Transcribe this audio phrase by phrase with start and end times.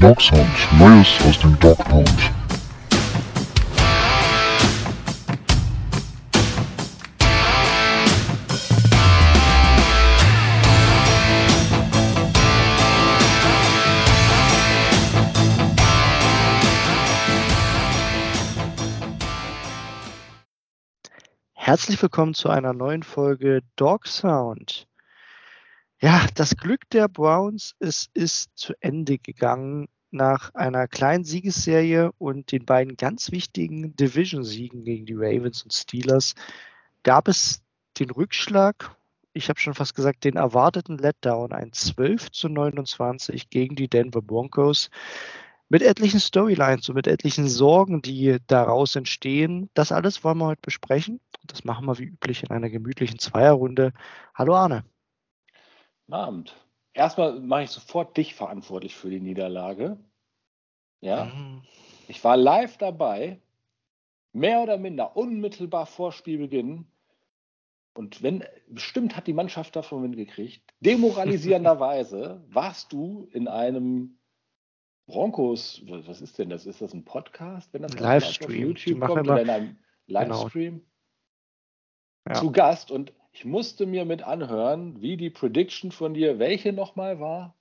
[0.00, 0.18] Dog
[0.78, 1.76] Neues aus dem Dog.
[21.52, 24.89] Herzlich willkommen zu einer neuen Folge Dog Sound.
[26.02, 32.52] Ja, das Glück der Browns es ist zu Ende gegangen nach einer kleinen Siegesserie und
[32.52, 36.34] den beiden ganz wichtigen Division-Siegen gegen die Ravens und Steelers
[37.02, 37.62] gab es
[37.98, 38.96] den Rückschlag,
[39.34, 44.22] ich habe schon fast gesagt, den erwarteten Letdown, ein 12 zu 29 gegen die Denver
[44.22, 44.88] Broncos
[45.68, 49.68] mit etlichen Storylines und mit etlichen Sorgen, die daraus entstehen.
[49.74, 51.20] Das alles wollen wir heute besprechen.
[51.46, 53.92] Das machen wir wie üblich in einer gemütlichen Zweierrunde.
[54.34, 54.84] Hallo Arne.
[56.12, 56.54] Abend.
[56.92, 59.98] Erstmal mache ich sofort dich verantwortlich für die Niederlage.
[61.00, 61.26] Ja.
[61.26, 61.62] Mhm.
[62.08, 63.40] Ich war live dabei,
[64.32, 66.86] mehr oder minder unmittelbar vor Spielbeginn.
[67.94, 74.18] Und wenn, bestimmt hat die Mannschaft davon Wind gekriegt, demoralisierenderweise warst du in einem
[75.06, 76.66] Broncos, was ist denn das?
[76.66, 77.72] Ist das ein Podcast?
[77.72, 78.48] Wenn das Livestream.
[78.48, 80.20] auf YouTube kommt, oder in einem genau.
[80.20, 80.74] Livestream?
[80.74, 80.86] Genau.
[82.28, 82.34] Ja.
[82.34, 87.20] Zu Gast und ich musste mir mit anhören, wie die Prediction von dir, welche nochmal
[87.20, 87.54] war?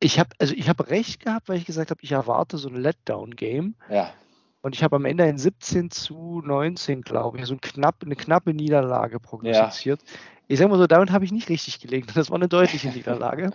[0.00, 3.76] Ich habe also ich recht gehabt, weil ich gesagt habe, ich erwarte so ein Letdown-Game.
[3.88, 4.12] Ja.
[4.60, 8.14] Und ich habe am Ende ein 17 zu 19, glaube ich, so ein knapp, eine
[8.14, 10.02] knappe Niederlage prognostiziert.
[10.02, 10.08] Ja.
[10.48, 12.06] Ich sage mal so, damit habe ich nicht richtig gelegen.
[12.14, 13.52] Das war eine deutliche Niederlage.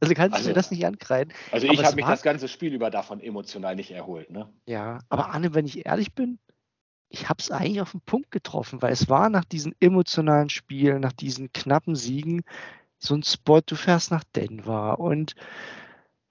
[0.00, 1.32] also kannst also, du mir das nicht ankreiden.
[1.52, 4.30] Also ich habe mich das ganze Spiel über davon emotional nicht erholt.
[4.30, 4.48] Ne?
[4.66, 6.38] Ja, aber Anne, wenn ich ehrlich bin,
[7.14, 11.00] ich habe es eigentlich auf den Punkt getroffen, weil es war nach diesen emotionalen Spielen,
[11.00, 12.42] nach diesen knappen Siegen,
[12.98, 15.34] so ein Spot, du fährst nach Denver und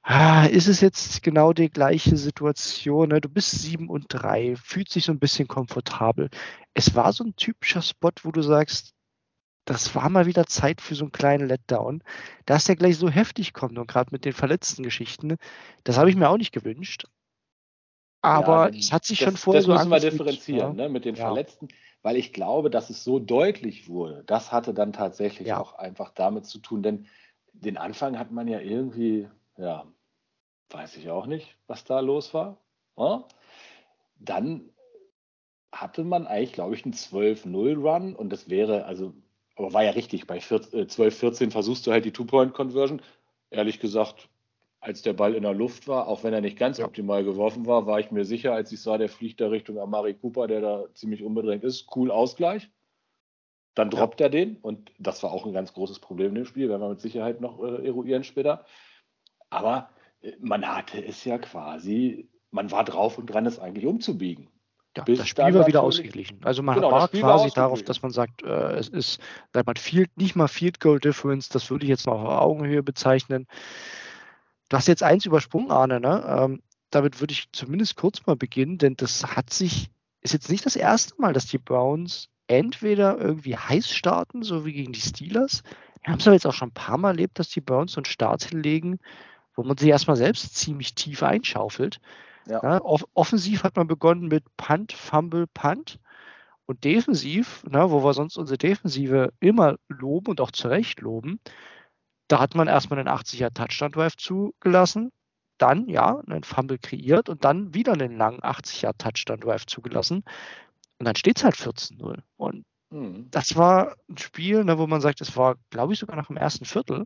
[0.04, 3.10] ah, ist es jetzt genau die gleiche Situation?
[3.10, 3.22] Ne?
[3.22, 6.30] Du bist sieben und drei, fühlt sich so ein bisschen komfortabel.
[6.74, 8.94] Es war so ein typischer Spot, wo du sagst,
[9.66, 12.04] das war mal wieder Zeit für so einen kleinen Letdown.
[12.46, 15.38] Dass der gleich so heftig kommt und gerade mit den verletzten Geschichten,
[15.86, 17.06] das habe ich mir auch nicht gewünscht.
[18.24, 20.84] Aber ja, es hat sich das, schon vorher das so müssen wir differenzieren ja.
[20.86, 21.26] ne, mit den ja.
[21.26, 21.68] Verletzten,
[22.04, 24.24] weil ich glaube, dass es so deutlich wurde.
[24.26, 27.06] Das hatte dann tatsächlich auch einfach damit zu tun, denn
[27.52, 29.86] den Anfang hat man ja irgendwie, ja,
[30.70, 32.58] weiß ich auch nicht, was da los war.
[34.20, 34.70] Dann
[35.74, 39.14] hatte man eigentlich, glaube ich, einen 12-0-Run und das wäre, also,
[39.58, 43.02] aber war ja richtig, bei 12-14 äh, versuchst du halt die Two-Point-Conversion.
[43.50, 44.30] Ehrlich gesagt,
[44.84, 46.86] als der Ball in der Luft war, auch wenn er nicht ganz ja.
[46.86, 50.14] optimal geworfen war, war ich mir sicher, als ich sah, der fliegt da Richtung Amari
[50.14, 51.88] Cooper, der da ziemlich unbedrängt ist.
[51.96, 52.70] Cool Ausgleich.
[53.76, 54.28] Dann droppt ja.
[54.28, 56.90] er den und das war auch ein ganz großes Problem in dem Spiel, werden wir
[56.90, 58.66] mit Sicherheit noch äh, eruieren später.
[59.50, 59.90] Aber
[60.22, 64.50] äh, man hatte es ja quasi, man war drauf und dran, es eigentlich umzubiegen.
[64.96, 66.40] Ja, das Spiel war wieder ausgeglichen.
[66.44, 69.20] Also man genau, war quasi war darauf, dass man sagt, äh, es ist,
[69.54, 73.48] man, Field, nicht mal Field Goal Difference, das würde ich jetzt mal auf Augenhöhe bezeichnen.
[74.74, 76.26] Du hast jetzt eins übersprungen, Arne, ne?
[76.28, 79.92] Ähm, damit würde ich zumindest kurz mal beginnen, denn das hat sich,
[80.22, 84.74] ist jetzt nicht das erste Mal, dass die Browns entweder irgendwie heiß starten, so wie
[84.74, 85.62] gegen die Steelers.
[86.02, 88.00] Wir haben es aber jetzt auch schon ein paar Mal erlebt, dass die Browns so
[88.00, 88.98] einen Start hinlegen,
[89.56, 92.00] wo man sich erstmal selbst ziemlich tief einschaufelt.
[92.48, 92.60] Ja.
[92.64, 96.00] Ja, off offensiv hat man begonnen mit Punt, Fumble, Punt.
[96.66, 101.40] Und defensiv, na, wo wir sonst unsere Defensive immer loben und auch zu Recht loben,
[102.28, 105.12] da hat man erstmal einen 80er Touchdown-Drive zugelassen,
[105.58, 110.24] dann ja einen Fumble kreiert und dann wieder einen langen 80er Touchdown-Drive zugelassen.
[111.00, 112.20] Und dann steht es halt 14-0.
[112.38, 113.28] Und mhm.
[113.32, 116.38] das war ein Spiel, ne, wo man sagt, es war, glaube ich, sogar nach dem
[116.38, 117.06] ersten Viertel,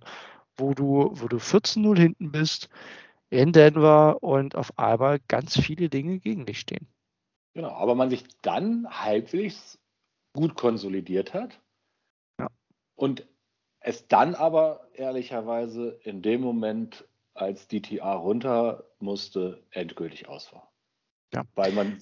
[0.57, 2.69] wo du, wo du 14-0 hinten bist
[3.29, 6.87] in Denver und auf einmal ganz viele Dinge gegen dich stehen.
[7.53, 9.79] Genau, aber man sich dann halbwegs
[10.33, 11.59] gut konsolidiert hat.
[12.39, 12.47] Ja.
[12.95, 13.27] Und
[13.87, 20.73] es dann aber ehrlicherweise in dem Moment, als DTA runter musste, endgültig aus war.
[21.33, 21.45] Ja.
[21.55, 21.97] Weil man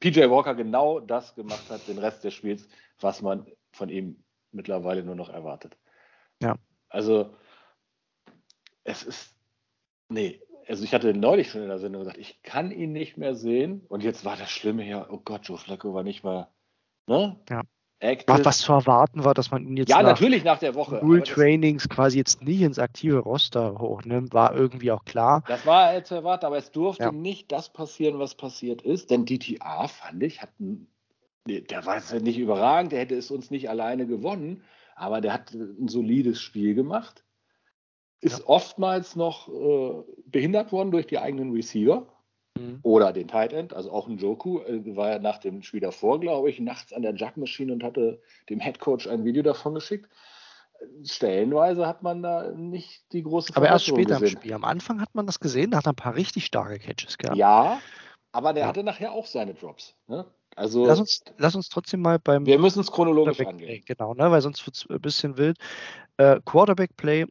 [0.00, 2.66] PJ Walker genau das gemacht hat, den Rest des Spiels,
[2.98, 5.76] was man von ihm mittlerweile nur noch erwartet.
[6.40, 6.56] Ja.
[6.88, 7.36] Also,
[8.84, 9.36] es ist,
[10.08, 13.34] nee, also ich hatte neulich schon in der Sendung gesagt, ich kann ihn nicht mehr
[13.34, 13.84] sehen.
[13.88, 16.48] Und jetzt war das Schlimme ja, oh Gott, Joe Flacco war nicht mal,
[17.06, 17.38] ne?
[17.50, 17.60] Ja.
[18.00, 18.44] Active.
[18.44, 21.22] Was zu erwarten war, dass man ihn jetzt ja, nach natürlich nach der Woche Null
[21.22, 25.42] Trainings quasi jetzt nicht ins aktive Roster hochnimmt, war irgendwie auch klar.
[25.48, 27.12] Das war zu erwarten, aber es durfte ja.
[27.12, 30.50] nicht das passieren, was passiert ist, denn DTA fand ich hat
[31.48, 34.62] der war jetzt nicht überragend, der hätte es uns nicht alleine gewonnen,
[34.94, 37.24] aber der hat ein solides Spiel gemacht.
[38.20, 38.46] ist ja.
[38.46, 42.06] oftmals noch äh, behindert worden durch die eigenen Receiver
[42.58, 42.80] mhm.
[42.82, 46.20] oder den Tight End, also auch ein Joku, äh, war ja nach dem Spiel davor,
[46.20, 48.20] glaube ich, nachts an der Jug-Maschine und hatte
[48.50, 50.08] dem Head Coach ein Video davon geschickt.
[51.04, 54.36] Stellenweise hat man da nicht die große Aber erst später gesehen.
[54.36, 54.52] im Spiel.
[54.52, 57.36] Am Anfang hat man das gesehen, da hat er ein paar richtig starke Catches gehabt.
[57.36, 57.80] Ja,
[58.32, 58.68] aber der ja.
[58.68, 59.94] hatte nachher auch seine Drops.
[60.06, 60.24] Ne?
[60.54, 62.44] Also, lass, uns, lass uns trotzdem mal beim.
[62.44, 63.82] Wir müssen es chronologisch angehen.
[63.86, 64.30] Genau, ne?
[64.30, 65.56] weil sonst wird es ein bisschen wild.
[66.16, 67.26] Äh, Quarterback-Play,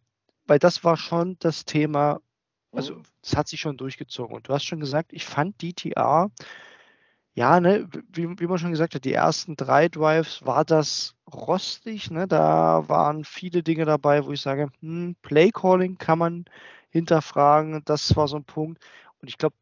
[0.46, 2.20] weil das war schon das Thema,
[2.72, 3.04] also mhm.
[3.22, 4.36] es hat sich schon durchgezogen.
[4.36, 6.32] Und du hast schon gesagt, ich fand DTR,
[7.34, 12.10] ja, ne, wie, wie man schon gesagt hat, die ersten drei Drives war das rostig.
[12.10, 12.28] Ne?
[12.28, 16.46] Da waren viele Dinge dabei, wo ich sage, hm, Play Calling kann man
[16.90, 17.84] hinterfragen.
[17.86, 18.84] Das war so ein Punkt.
[19.22, 19.56] Und ich glaube,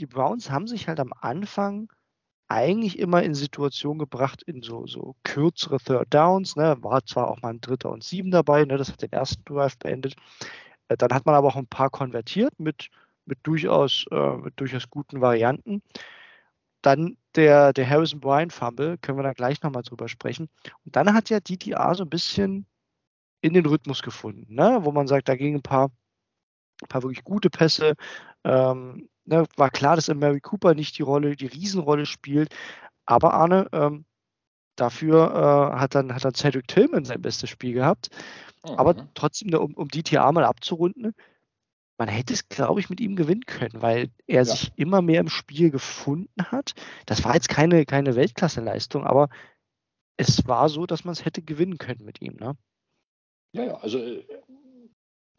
[0.00, 1.88] die Browns haben sich halt am Anfang
[2.48, 6.56] eigentlich immer in Situationen gebracht, in so, so kürzere Third Downs.
[6.56, 6.76] Ne?
[6.80, 8.76] War zwar auch mal ein Dritter und Sieben dabei, ne?
[8.76, 10.16] das hat den ersten Drive beendet.
[10.88, 12.90] Äh, dann hat man aber auch ein paar konvertiert mit,
[13.26, 15.82] mit, durchaus, äh, mit durchaus guten Varianten.
[16.82, 20.48] Dann der, der Harrison Bryan Fumble, können wir da gleich nochmal drüber sprechen.
[20.84, 22.66] Und dann hat ja DTA so ein bisschen
[23.40, 24.78] in den Rhythmus gefunden, ne?
[24.82, 25.90] wo man sagt, da gingen ein paar,
[26.82, 27.94] ein paar wirklich gute Pässe.
[28.44, 29.44] Ähm, ne?
[29.56, 32.54] War klar, dass Mary Cooper nicht die Rolle, die Riesenrolle spielt.
[33.06, 34.06] Aber Arne, ähm,
[34.76, 38.08] dafür äh, hat dann, hat dann Cedric Tillman sein bestes Spiel gehabt.
[38.64, 38.74] Mhm.
[38.76, 41.14] Aber trotzdem, ne, um, um DTA mal abzurunden,
[41.96, 44.44] man hätte es, glaube ich, mit ihm gewinnen können, weil er ja.
[44.44, 46.74] sich immer mehr im Spiel gefunden hat.
[47.06, 49.28] Das war jetzt keine, keine Weltklasse-Leistung, aber
[50.16, 52.36] es war so, dass man es hätte gewinnen können mit ihm.
[52.36, 52.56] Ne?
[53.52, 54.24] Ja, ja, also äh,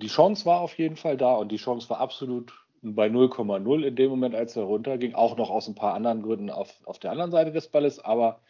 [0.01, 3.95] die Chance war auf jeden Fall da und die Chance war absolut bei 0,0 in
[3.95, 7.11] dem Moment, als er runterging, auch noch aus ein paar anderen Gründen auf, auf der
[7.11, 8.41] anderen Seite des Balles, aber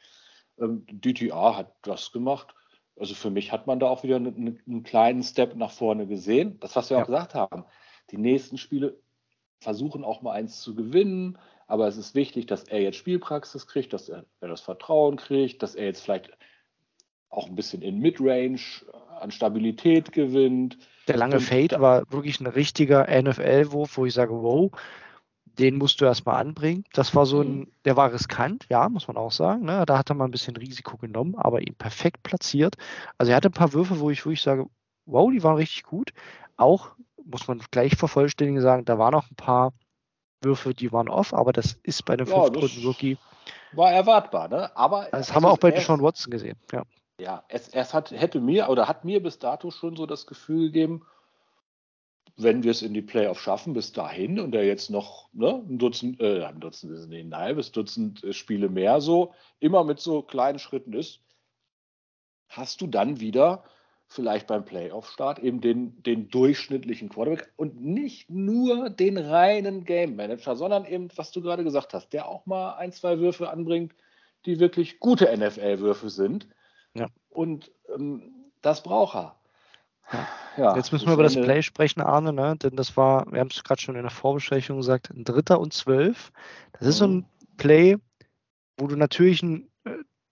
[0.59, 2.53] ähm, DTA hat das gemacht.
[2.97, 6.57] Also für mich hat man da auch wieder einen, einen kleinen Step nach vorne gesehen.
[6.59, 7.03] Das, was wir ja.
[7.03, 7.65] auch gesagt haben
[8.11, 8.97] die nächsten Spiele
[9.59, 11.37] versuchen auch mal eins zu gewinnen,
[11.67, 15.63] aber es ist wichtig, dass er jetzt Spielpraxis kriegt, dass er, er das Vertrauen kriegt,
[15.63, 16.31] dass er jetzt vielleicht
[17.29, 18.59] auch ein bisschen in Midrange
[19.19, 20.77] an Stabilität gewinnt.
[21.07, 24.71] Der lange Fade war wirklich ein richtiger NFL-Wurf, wo ich sage, wow,
[25.59, 26.83] den musst du erstmal anbringen.
[26.93, 27.71] Das war so ein, mhm.
[27.85, 29.63] der war riskant, ja, muss man auch sagen.
[29.65, 29.83] Ne?
[29.85, 32.75] Da hat er mal ein bisschen Risiko genommen, aber ihn perfekt platziert.
[33.17, 34.67] Also er hatte ein paar Würfe, wo ich, wo ich sage,
[35.05, 36.11] wow, die waren richtig gut.
[36.57, 36.91] Auch
[37.23, 39.73] muss man gleich vervollständigen sagen, da waren noch ein paar
[40.41, 43.17] Würfe, die waren off, aber das ist bei einem ja, Fünftrunden-Rookie.
[43.73, 44.75] War erwartbar, ne?
[44.75, 46.83] Aber das haben wir auch bei Deshaun Watson gesehen, ja.
[47.19, 50.65] Ja, es, es hat, hätte mir oder hat mir bis dato schon so das Gefühl
[50.65, 51.05] gegeben,
[52.37, 55.77] wenn wir es in die Playoffs schaffen, bis dahin und er jetzt noch ne, ein
[55.77, 60.21] Dutzend, äh, ein Dutzend ist ein halbes Dutzend äh, Spiele mehr so, immer mit so
[60.21, 61.21] kleinen Schritten ist,
[62.49, 63.63] hast du dann wieder
[64.07, 70.55] vielleicht beim Playoff-Start eben den, den durchschnittlichen Quarterback und nicht nur den reinen Game Manager,
[70.55, 73.95] sondern eben, was du gerade gesagt hast, der auch mal ein, zwei Würfe anbringt,
[74.45, 76.47] die wirklich gute NFL-Würfe sind.
[76.93, 77.07] Ja.
[77.29, 79.39] Und ähm, das braucht er.
[80.11, 80.27] Ja.
[80.57, 82.55] Ja, Jetzt müssen wir über das Play sprechen, Arne, ne?
[82.55, 85.73] denn das war, wir haben es gerade schon in der Vorbesprechung gesagt, ein Dritter und
[85.73, 86.31] Zwölf.
[86.79, 87.25] Das ist so ein mhm.
[87.57, 87.97] Play,
[88.77, 89.69] wo du natürlich ein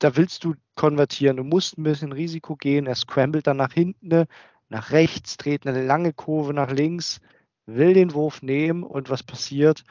[0.03, 1.37] da willst du konvertieren.
[1.37, 2.87] Du musst ein bisschen Risiko gehen.
[2.87, 4.25] Er scrambled dann nach hinten,
[4.67, 7.21] nach rechts, dreht eine lange Kurve nach links,
[7.65, 9.83] will den Wurf nehmen und was passiert?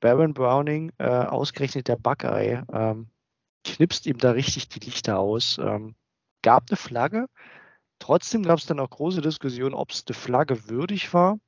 [0.00, 3.08] Baron Browning, äh, ausgerechnet der Buckeye, ähm,
[3.64, 5.58] knipst ihm da richtig die Lichter aus.
[5.58, 5.94] Ähm,
[6.42, 7.26] gab eine Flagge.
[7.98, 11.38] Trotzdem gab es dann auch große Diskussionen, ob es eine Flagge würdig war.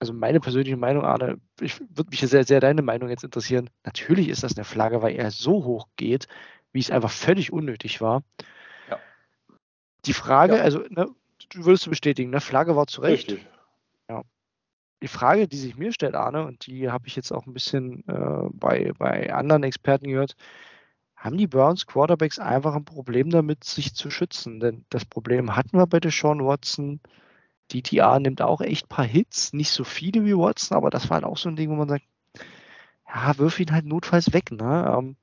[0.00, 3.70] Also meine persönliche Meinung, Arne, ich würde mich sehr, sehr deine Meinung jetzt interessieren.
[3.84, 6.28] Natürlich ist das eine Flagge, weil er so hoch geht
[6.74, 8.22] wie es einfach völlig unnötig war.
[8.90, 8.98] Ja.
[10.04, 10.62] Die Frage, ja.
[10.62, 11.08] also, ne,
[11.50, 13.30] du würdest bestätigen, ne, Flagge war zu Recht.
[13.30, 13.46] Richtig.
[14.10, 14.22] Ja.
[15.00, 18.06] Die Frage, die sich mir stellt, Arne, und die habe ich jetzt auch ein bisschen
[18.08, 20.34] äh, bei, bei anderen Experten gehört,
[21.24, 24.60] haben die Browns Quarterbacks einfach ein Problem damit, sich zu schützen?
[24.60, 27.00] Denn das Problem hatten wir bei Deshaun Watson.
[27.72, 31.14] DTA nimmt auch echt ein paar Hits, nicht so viele wie Watson, aber das war
[31.14, 32.04] halt auch so ein Ding, wo man sagt,
[33.08, 34.50] ja, wirf ihn halt notfalls weg.
[34.50, 34.94] Ne?
[34.98, 35.16] Ähm,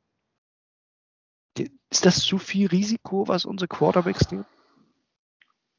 [1.91, 4.45] ist das zu viel Risiko, was unsere Quarterbacks nehmen?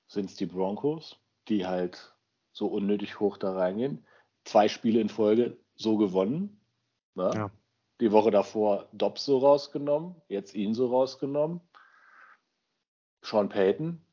[0.07, 2.15] Sind es die Broncos, die halt
[2.53, 4.07] so unnötig hoch da reingehen?
[4.45, 6.61] Zwei Spiele in Folge so gewonnen.
[7.15, 7.33] Ne?
[7.35, 7.51] Ja.
[8.03, 11.61] Die Woche davor Dobbs so rausgenommen, jetzt ihn so rausgenommen.
[13.23, 14.05] Sean Payton.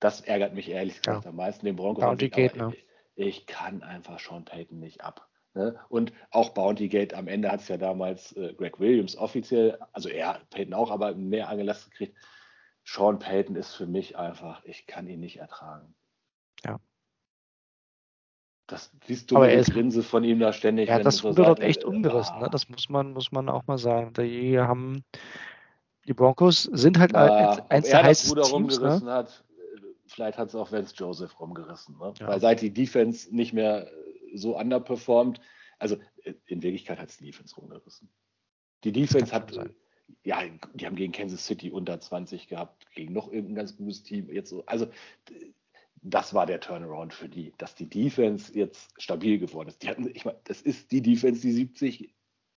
[0.00, 1.30] Das ärgert mich ehrlich gesagt ja.
[1.30, 2.02] am meisten, den Broncos.
[2.02, 2.74] Bounty geht, ne?
[2.74, 5.30] ich, ich kann einfach Sean Payton nicht ab.
[5.54, 5.78] Ne?
[5.88, 10.08] Und auch Bounty Gate am Ende hat es ja damals äh, Greg Williams offiziell, also
[10.08, 12.18] er, Payton auch, aber mehr angelastet gekriegt.
[12.82, 15.94] Sean Payton ist für mich einfach, ich kann ihn nicht ertragen.
[18.72, 20.88] Das siehst du mit der Grinse von ihm da ständig.
[20.88, 22.38] Ja, das wurde dort echt umgerissen.
[22.40, 22.48] Ne?
[22.50, 24.12] Das muss man, muss man auch mal sagen.
[24.14, 25.04] Die haben
[26.08, 28.52] die Broncos sind halt ja, eins der heißesten Teams.
[28.52, 29.12] Rumgerissen ne?
[29.12, 29.44] hat,
[30.06, 31.98] vielleicht hat es auch Vance Joseph rumgerissen.
[31.98, 32.14] Ne?
[32.18, 32.28] Ja.
[32.28, 33.90] Weil seit die Defense nicht mehr
[34.34, 35.40] so underperformt,
[35.78, 35.96] also
[36.46, 38.08] in Wirklichkeit hat es die Defense rumgerissen.
[38.84, 39.52] Die Defense hat,
[40.24, 40.42] ja,
[40.74, 44.32] die haben gegen Kansas City unter 20 gehabt, gegen noch irgendein ganz gutes Team.
[44.32, 44.88] Jetzt so, also
[46.02, 49.82] das war der Turnaround für die, dass die Defense jetzt stabil geworden ist.
[49.82, 52.14] Die hatten, ich meine, das ist die Defense, die 70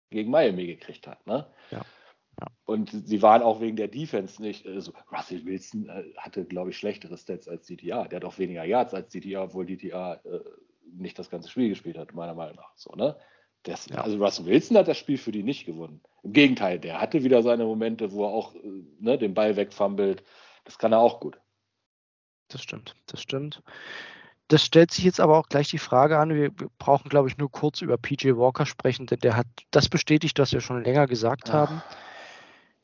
[0.09, 1.25] gegen Miami gekriegt hat.
[1.27, 1.47] Ne?
[1.71, 1.81] Ja.
[2.39, 2.47] Ja.
[2.65, 6.77] Und sie waren auch wegen der Defense nicht, also Russell Wilson äh, hatte, glaube ich,
[6.77, 8.07] schlechtere Stats als DTA.
[8.07, 10.39] Der hat auch weniger Yards als DTA, obwohl DTA äh,
[10.91, 12.75] nicht das ganze Spiel gespielt hat, meiner Meinung nach.
[12.75, 13.15] So, ne?
[13.63, 13.97] Das, ja.
[13.97, 16.01] Also Russell Wilson hat das Spiel für die nicht gewonnen.
[16.23, 18.59] Im Gegenteil, der hatte wieder seine Momente, wo er auch äh,
[18.99, 20.23] ne, den Ball wegfummelt.
[20.63, 21.39] Das kann er auch gut.
[22.53, 23.63] Das stimmt, das stimmt.
[24.47, 26.35] Das stellt sich jetzt aber auch gleich die Frage an.
[26.35, 30.37] Wir brauchen, glaube ich, nur kurz über PJ Walker sprechen, denn der hat das bestätigt,
[30.37, 31.53] was wir schon länger gesagt Ach.
[31.53, 31.83] haben.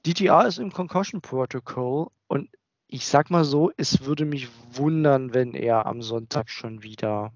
[0.08, 2.50] DTR ist im Concussion Protocol und
[2.88, 7.32] ich sag mal so, es würde mich wundern, wenn er am Sonntag schon wieder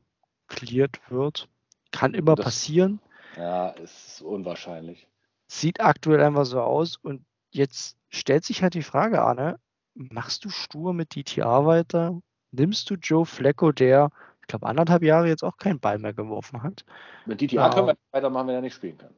[0.47, 1.47] cleared wird.
[1.91, 2.99] Kann immer das, passieren.
[3.37, 5.07] Ja, ist unwahrscheinlich.
[5.45, 9.59] Sieht aktuell einfach so aus und jetzt stellt sich halt die Frage, Arne,
[9.95, 12.21] machst du stur mit DTR weiter?
[12.51, 14.09] Nimmst du Joe Flecko, der,
[14.41, 16.85] ich glaube, anderthalb Jahre jetzt auch keinen Ball mehr geworfen hat?
[17.25, 17.69] Mit DTR ja.
[17.69, 19.13] können wir weitermachen, wenn er nicht spielen kann.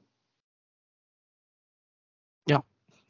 [2.48, 2.63] Ja,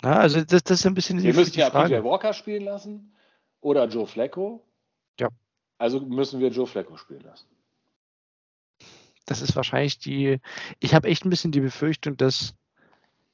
[0.03, 3.15] ja, also das, das, ist ein bisschen Wir müssen ja PJ Walker spielen lassen
[3.61, 4.63] oder Joe Flacco.
[5.19, 5.29] Ja.
[5.77, 7.47] Also müssen wir Joe Flacco spielen lassen.
[9.25, 10.39] Das ist wahrscheinlich die.
[10.79, 12.53] Ich habe echt ein bisschen die Befürchtung, dass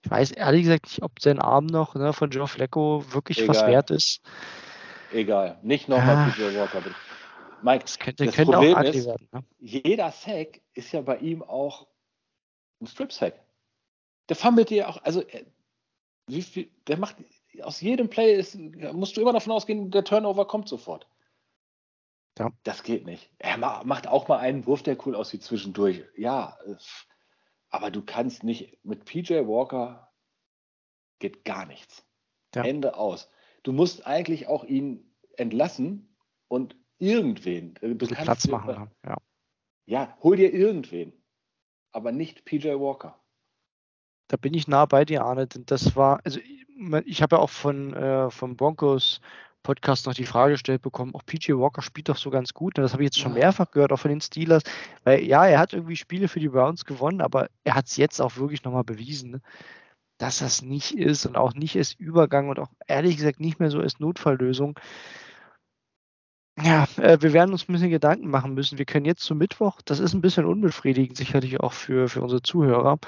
[0.04, 3.56] ich weiß ehrlich gesagt nicht, ob sein Arm noch ne, von Joe Flacco wirklich Egal.
[3.56, 4.22] was wert ist.
[5.12, 6.30] Egal, nicht nochmal ah.
[6.30, 6.82] PJ Walker.
[7.62, 9.28] Mike, das könnte, das könnte Problem auch ist, werden.
[9.32, 9.44] Ne?
[9.60, 11.88] Jeder Sack ist ja bei ihm auch
[12.82, 13.40] ein Strip-Sack.
[14.30, 15.24] Der fummelt dir auch, also
[16.28, 17.18] wie viel, der macht
[17.62, 21.08] aus jedem Play ist, musst du immer davon ausgehen, der Turnover kommt sofort.
[22.40, 22.50] Ja.
[22.64, 23.30] Das geht nicht.
[23.40, 26.04] Er macht auch mal einen Wurf, der cool aussieht zwischendurch.
[26.16, 26.58] Ja,
[27.72, 30.12] aber du kannst nicht mit PJ Walker
[31.20, 32.06] geht gar nichts.
[32.54, 32.64] Ja.
[32.64, 33.30] Ende aus.
[33.64, 36.16] Du musst eigentlich auch ihn entlassen
[36.48, 37.76] und irgendwen.
[37.76, 38.92] Du kannst Platz machen.
[39.06, 39.18] Ja.
[39.86, 41.14] ja, hol dir irgendwen,
[41.92, 43.18] aber nicht PJ Walker.
[44.28, 46.40] Da bin ich nah bei dir, Arne, denn das war, also
[47.06, 49.22] ich habe ja auch von äh, vom Broncos
[49.64, 52.78] Podcast noch die Frage gestellt bekommen, auch PJ Walker spielt doch so ganz gut.
[52.78, 54.64] Und das habe ich jetzt schon mehrfach gehört, auch von den Steelers.
[55.04, 58.22] Weil ja, er hat irgendwie Spiele für die Browns gewonnen, aber er hat es jetzt
[58.22, 59.42] auch wirklich nochmal bewiesen, ne,
[60.18, 63.72] dass das nicht ist und auch nicht als Übergang und auch ehrlich gesagt nicht mehr
[63.72, 64.80] so als Notfalllösung.
[66.62, 68.78] Ja, äh, wir werden uns ein bisschen Gedanken machen müssen.
[68.78, 72.44] Wir können jetzt zum Mittwoch, das ist ein bisschen unbefriedigend, sicherlich auch für, für unsere
[72.44, 73.00] Zuhörer,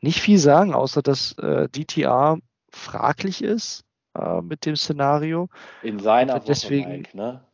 [0.00, 2.38] nicht viel sagen, außer dass äh, DTA
[2.70, 3.84] fraglich ist
[4.18, 5.48] äh, mit dem Szenario.
[5.82, 7.44] In seiner Woche, deswegen, Mike, ne?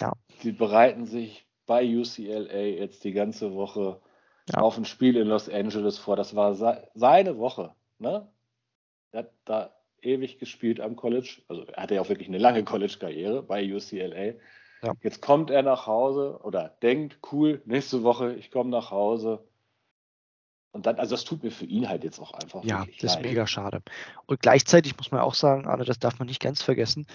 [0.00, 0.12] Ja.
[0.38, 4.00] Sie bereiten sich bei UCLA jetzt die ganze Woche
[4.48, 4.60] ja.
[4.60, 6.16] auf ein Spiel in Los Angeles vor.
[6.16, 6.54] Das war
[6.94, 7.74] seine Woche.
[7.98, 8.26] Ne?
[9.12, 11.42] Er hat da ewig gespielt am College.
[11.48, 14.34] Also er hatte ja auch wirklich eine lange College-Karriere bei UCLA.
[14.82, 14.94] Ja.
[15.02, 19.46] Jetzt kommt er nach Hause oder denkt, cool, nächste Woche, ich komme nach Hause
[20.72, 22.62] und dann, also das tut mir für ihn halt jetzt auch einfach.
[22.64, 23.82] Ja, das ist mega schade.
[24.26, 27.06] Und gleichzeitig muss man auch sagen, Arne, das darf man nicht ganz vergessen,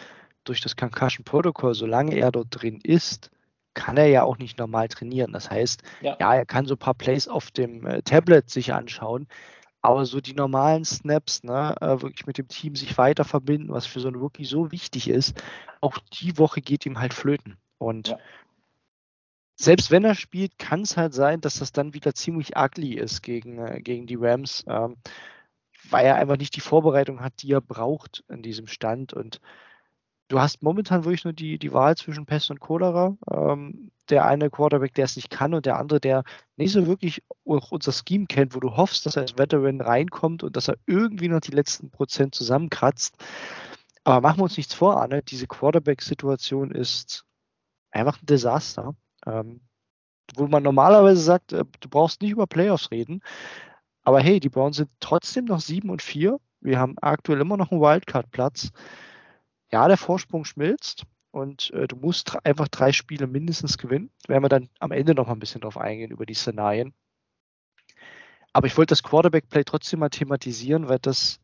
[0.43, 3.31] durch das Concussion Protocol, solange er dort drin ist,
[3.73, 5.31] kann er ja auch nicht normal trainieren.
[5.31, 8.73] Das heißt, ja, ja er kann so ein paar Plays auf dem äh, Tablet sich
[8.73, 9.27] anschauen,
[9.81, 13.85] aber so die normalen Snaps, ne, äh, wirklich mit dem Team sich weiter verbinden, was
[13.85, 15.41] für so einen Rookie so wichtig ist,
[15.81, 17.57] auch die Woche geht ihm halt flöten.
[17.77, 18.17] Und ja
[19.55, 23.21] selbst wenn er spielt, kann es halt sein, dass das dann wieder ziemlich ugly ist
[23.23, 24.97] gegen, äh, gegen die Rams, ähm,
[25.89, 29.13] weil er einfach nicht die Vorbereitung hat, die er braucht in diesem Stand.
[29.13, 29.39] Und
[30.27, 33.17] du hast momentan wirklich nur die, die Wahl zwischen Pest und Cholera.
[33.31, 36.23] Ähm, der eine Quarterback, der es nicht kann, und der andere, der
[36.57, 40.43] nicht so wirklich auch unser Scheme kennt, wo du hoffst, dass er als Veteran reinkommt
[40.43, 43.15] und dass er irgendwie noch die letzten Prozent zusammenkratzt.
[44.03, 45.23] Aber machen wir uns nichts vor, Arne.
[45.23, 47.25] Diese Quarterback-Situation ist
[47.91, 48.95] einfach ein Desaster.
[49.25, 49.61] Ähm,
[50.35, 53.21] wo man normalerweise sagt, äh, du brauchst nicht über Playoffs reden.
[54.03, 56.39] Aber hey, die Browns sind trotzdem noch 7 und 4.
[56.61, 58.71] Wir haben aktuell immer noch einen Wildcard-Platz.
[59.71, 64.11] Ja, der Vorsprung schmilzt und äh, du musst einfach drei Spiele mindestens gewinnen.
[64.27, 66.93] Werden wir dann am Ende noch mal ein bisschen drauf eingehen, über die Szenarien.
[68.53, 71.39] Aber ich wollte das Quarterback-Play trotzdem mal thematisieren, weil das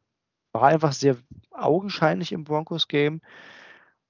[0.54, 1.18] war einfach sehr
[1.52, 3.22] augenscheinlich im Broncos-Game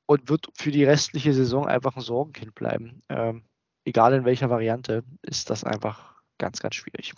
[0.05, 3.01] und wird für die restliche Saison einfach ein Sorgenkind bleiben.
[3.09, 3.43] Ähm,
[3.85, 7.13] egal in welcher Variante, ist das einfach ganz, ganz schwierig.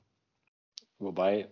[0.99, 1.49] Wobei,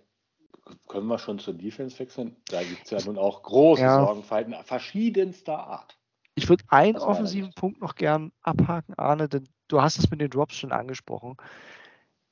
[0.87, 2.35] können wir schon zur Defense wechseln?
[2.49, 4.05] Da gibt es ja nun auch große ja.
[4.05, 5.97] Sorgenfalten verschiedenster Art.
[6.35, 10.29] Ich würde einen offensiven Punkt noch gern abhaken, Arne, denn du hast es mit den
[10.29, 11.35] Drops schon angesprochen.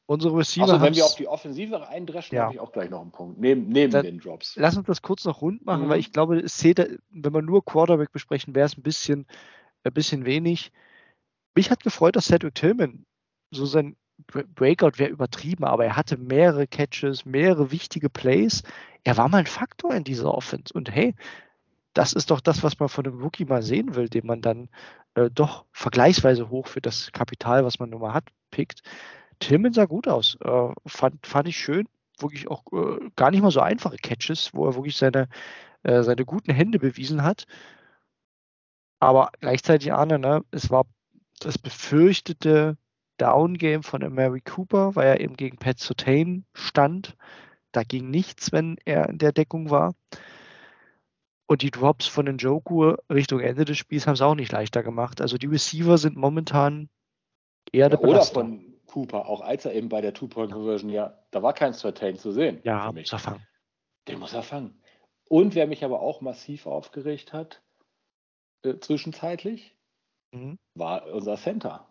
[0.05, 0.63] Unsere Receiver.
[0.63, 2.45] Also, wenn wir auf die Offensive eindreschen, ja.
[2.45, 4.55] habe ich auch gleich noch einen Punkt, neben, neben Dann, den Drops.
[4.55, 5.89] Lass uns das kurz noch rund machen, mhm.
[5.89, 9.27] weil ich glaube, es zählt, wenn wir nur Quarterback besprechen, wäre es ein bisschen,
[9.83, 10.71] ein bisschen wenig.
[11.55, 13.05] Mich hat gefreut, dass Cedric Tillman
[13.51, 13.95] so sein
[14.27, 18.63] Breakout wäre übertrieben, aber er hatte mehrere Catches, mehrere wichtige Plays.
[19.03, 20.73] Er war mal ein Faktor in dieser Offense.
[20.73, 21.15] Und hey,
[21.93, 24.69] das ist doch das, was man von einem Rookie mal sehen will, den man dann
[25.15, 28.81] äh, doch vergleichsweise hoch für das Kapital, was man nun mal hat, pickt.
[29.39, 30.37] Tillman sah gut aus.
[30.41, 31.87] Äh, fand, fand ich schön.
[32.19, 35.29] Wirklich auch äh, gar nicht mal so einfache Catches, wo er wirklich seine,
[35.83, 37.45] äh, seine guten Hände bewiesen hat.
[38.99, 40.85] Aber gleichzeitig, Arne, ne, es war
[41.39, 42.77] das befürchtete
[43.17, 47.15] Down-Game von Mary Cooper, weil er eben gegen Pat Sotain stand.
[47.71, 49.93] Da ging nichts, wenn er in der Deckung war.
[51.45, 54.83] Und die Drops von den Joku Richtung Ende des Spiels haben es auch nicht leichter
[54.83, 55.21] gemacht.
[55.21, 56.89] Also die Receiver sind momentan
[57.71, 61.43] eher der ja, Oder von Cooper, auch als er eben bei der Two-Point-Conversion, ja, da
[61.43, 62.59] war kein Certain zu sehen.
[62.63, 63.47] Ja, muss er fangen.
[64.07, 64.81] Den muss er fangen.
[65.27, 67.61] Und wer mich aber auch massiv aufgeregt hat,
[68.63, 69.75] äh, zwischenzeitlich,
[70.31, 70.57] mhm.
[70.75, 71.85] war unser Center.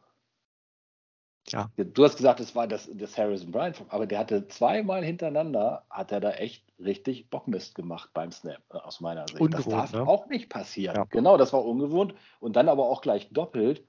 [1.50, 1.70] Ja.
[1.76, 6.12] Du hast gesagt, es war das, das Harrison Bryant, aber der hatte zweimal hintereinander, hat
[6.12, 9.40] er da echt richtig Bockmist gemacht beim Snap, äh, aus meiner Sicht.
[9.40, 10.06] Ungewohnt, das darf ne?
[10.06, 10.96] auch nicht passieren.
[10.96, 11.04] Ja.
[11.04, 12.14] Genau, das war ungewohnt.
[12.40, 13.86] Und dann aber auch gleich doppelt.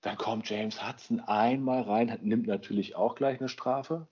[0.00, 4.08] Dann kommt James Hudson einmal rein, nimmt natürlich auch gleich eine Strafe.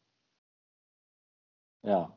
[1.83, 2.17] Ja.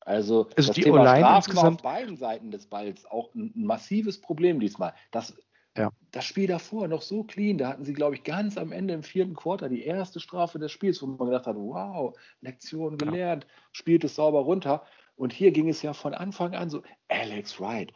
[0.00, 4.60] Also, also das Thema Strafen auf beiden Seiten des Balls auch ein, ein massives Problem
[4.60, 4.92] diesmal.
[5.12, 5.34] Das,
[5.76, 5.90] ja.
[6.12, 9.02] das Spiel davor noch so clean, da hatten sie, glaube ich, ganz am Ende im
[9.02, 13.50] vierten Quarter die erste Strafe des Spiels, wo man gedacht hat, wow, Lektion gelernt, ja.
[13.72, 14.84] spielt es sauber runter.
[15.16, 17.92] Und hier ging es ja von Anfang an so, Alex Wright,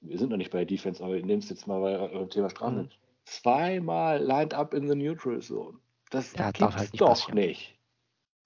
[0.00, 2.28] wir sind noch nicht bei der Defense, aber ich nehme es jetzt mal bei äh,
[2.28, 2.82] Thema Strafen.
[2.82, 2.90] Mhm
[3.30, 5.78] zweimal lined up in the neutral zone.
[6.10, 7.34] Das ja, gibt's halt nicht doch passieren.
[7.38, 7.78] nicht.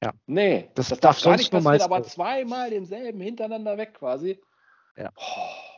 [0.03, 0.13] Ja.
[0.27, 4.39] Nee, das, das darf, darf sonst nicht passieren, aber zweimal denselben hintereinander weg quasi.
[4.97, 5.11] Ja.
[5.17, 5.74] Oh.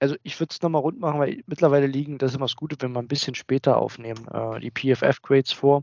[0.00, 2.76] Also ich würde es nochmal rund machen, weil mittlerweile liegen, das ist immer das Gute,
[2.80, 5.82] wenn wir ein bisschen später aufnehmen, äh, die PFF-Grades vor.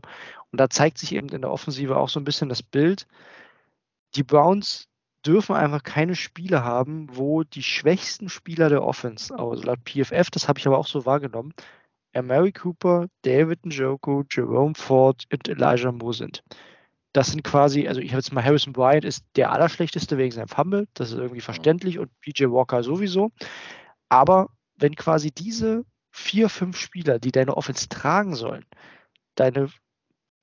[0.50, 3.06] Und da zeigt sich eben in der Offensive auch so ein bisschen das Bild.
[4.16, 4.88] Die Browns
[5.24, 10.48] dürfen einfach keine Spiele haben, wo die schwächsten Spieler der Offense, also laut PFF, das
[10.48, 11.52] habe ich aber auch so wahrgenommen,
[12.22, 16.42] Mary Cooper, David Njoku, Jerome Ford und Elijah Moore sind.
[17.12, 20.48] Das sind quasi, also ich habe jetzt mal Harrison Bryant ist der allerschlechteste wegen seinem
[20.48, 23.30] Fumble, das ist irgendwie verständlich und PJ Walker sowieso.
[24.08, 28.64] Aber wenn quasi diese vier, fünf Spieler, die deine Offense tragen sollen,
[29.34, 29.70] deine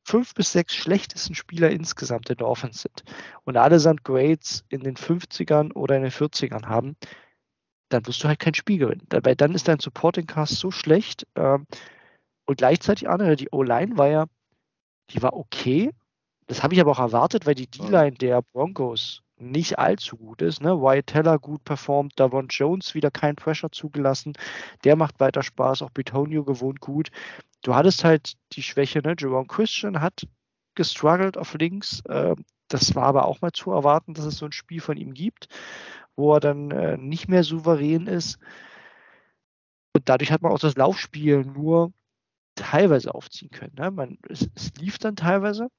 [0.06, 3.04] fünf bis sechs schlechtesten Spieler insgesamt in der Offense sind
[3.43, 6.95] und allesamt Grades in den 50ern oder in den 40ern haben,
[7.89, 9.06] dann wirst du halt kein Spiel gewinnen.
[9.10, 11.65] Dabei dann ist dein Supporting Cast so schlecht ähm,
[12.45, 14.25] und gleichzeitig andere, die O-Line war ja,
[15.10, 15.91] die war okay.
[16.47, 20.62] Das habe ich aber auch erwartet, weil die D-Line der Broncos nicht allzu gut ist.
[20.62, 20.79] Ne?
[20.79, 24.34] Wyatt Teller gut performt, Davon Jones wieder kein Pressure zugelassen.
[24.84, 27.10] Der macht weiter Spaß, auch Bitonio gewohnt gut
[27.65, 29.15] du hattest halt die Schwäche, ne?
[29.17, 30.27] Jerome Christian hat
[30.75, 32.01] gestruggelt auf links.
[32.05, 32.36] Äh,
[32.67, 35.47] das war aber auch mal zu erwarten, dass es so ein Spiel von ihm gibt,
[36.15, 38.38] wo er dann äh, nicht mehr souverän ist.
[39.93, 41.91] Und dadurch hat man auch das Laufspiel nur
[42.55, 43.75] teilweise aufziehen können.
[43.77, 43.91] Ne?
[43.91, 45.69] Man, es, es lief dann teilweise,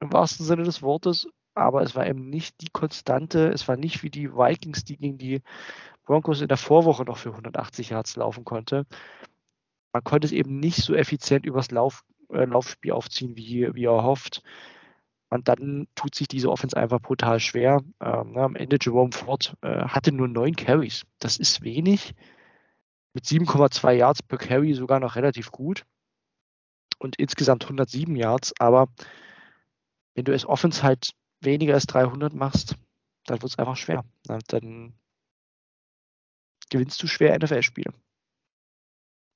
[0.00, 4.02] im wahrsten Sinne des Wortes, aber es war eben nicht die Konstante, es war nicht
[4.02, 5.42] wie die Vikings, die gegen die
[6.04, 8.86] Broncos in der Vorwoche noch für 180 Yards laufen konnte
[9.92, 14.04] man konnte es eben nicht so effizient übers Lauf, äh, Laufspiel aufziehen, wie, wie er
[14.04, 14.42] hofft.
[15.30, 17.82] Und dann tut sich diese Offense einfach brutal schwer.
[18.00, 21.04] Ähm, na, am Ende Jerome Ford äh, hatte nur neun Carries.
[21.18, 22.14] Das ist wenig.
[23.14, 25.84] Mit 7,2 Yards per Carry sogar noch relativ gut.
[26.98, 28.52] Und insgesamt 107 Yards.
[28.58, 28.88] Aber
[30.14, 32.76] wenn du es Offense halt weniger als 300 machst,
[33.26, 34.04] dann wird es einfach schwer.
[34.24, 34.94] Dann
[36.70, 37.92] gewinnst du schwer NFL-Spiele.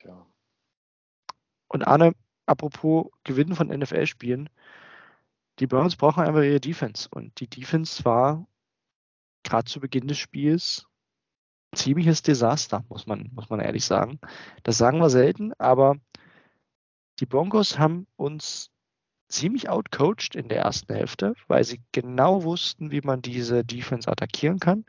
[0.02, 0.26] Ja.
[1.68, 2.14] Und Arne,
[2.46, 4.48] apropos Gewinnen von NFL-Spielen,
[5.58, 7.08] die Browns brauchen einfach ihre Defense.
[7.10, 8.46] Und die Defense war
[9.44, 10.87] gerade zu Beginn des Spiels
[11.72, 14.18] ein ziemliches Desaster, muss man, muss man ehrlich sagen.
[14.62, 15.96] Das sagen wir selten, aber
[17.20, 18.70] die Broncos haben uns
[19.28, 24.60] ziemlich outcoached in der ersten Hälfte, weil sie genau wussten, wie man diese Defense attackieren
[24.60, 24.84] kann.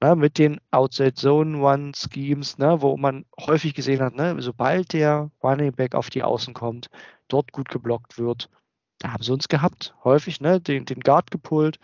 [0.00, 4.92] Ne, mit den Outside Zone One Schemes, ne, wo man häufig gesehen hat, ne, sobald
[4.92, 6.90] der Running Back auf die Außen kommt,
[7.28, 8.50] dort gut geblockt wird.
[8.98, 11.78] Da haben sie uns gehabt, häufig, ne, den, den Guard gepullt.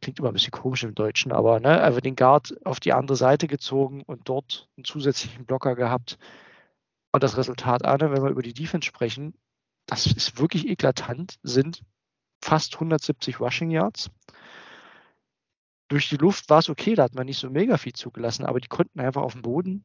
[0.00, 3.16] Klingt immer ein bisschen komisch im Deutschen, aber ne, einfach den Guard auf die andere
[3.16, 6.18] Seite gezogen und dort einen zusätzlichen Blocker gehabt.
[7.12, 9.34] Und das Resultat, wenn wir über die Defense sprechen,
[9.86, 11.84] das ist wirklich eklatant, sind
[12.40, 14.10] fast 170 Rushing Yards.
[15.88, 18.60] Durch die Luft war es okay, da hat man nicht so mega viel zugelassen, aber
[18.60, 19.84] die konnten einfach auf dem Boden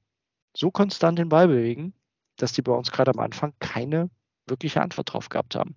[0.56, 1.94] so konstant den Ball bewegen,
[2.38, 4.10] dass die bei uns gerade am Anfang keine
[4.46, 5.76] wirkliche Antwort drauf gehabt haben.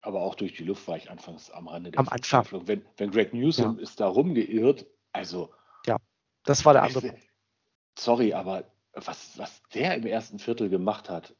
[0.00, 2.46] Aber auch durch die Luft war ich anfangs am Rande der am Anfang.
[2.66, 3.82] Wenn, wenn Greg Newsom ja.
[3.82, 5.52] ist da rumgeirrt, also.
[5.86, 5.98] Ja,
[6.44, 7.26] das war der andere Punkt.
[7.98, 11.34] Sorry, aber was, was der im ersten Viertel gemacht hat,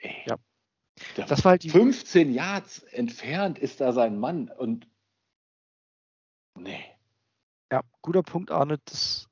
[0.00, 0.36] ey, ja.
[1.16, 4.88] Das war halt die 15 Yards entfernt ist da sein Mann und
[6.58, 6.84] nee.
[7.70, 8.78] Ja, guter Punkt, Arne.
[8.84, 9.28] Das,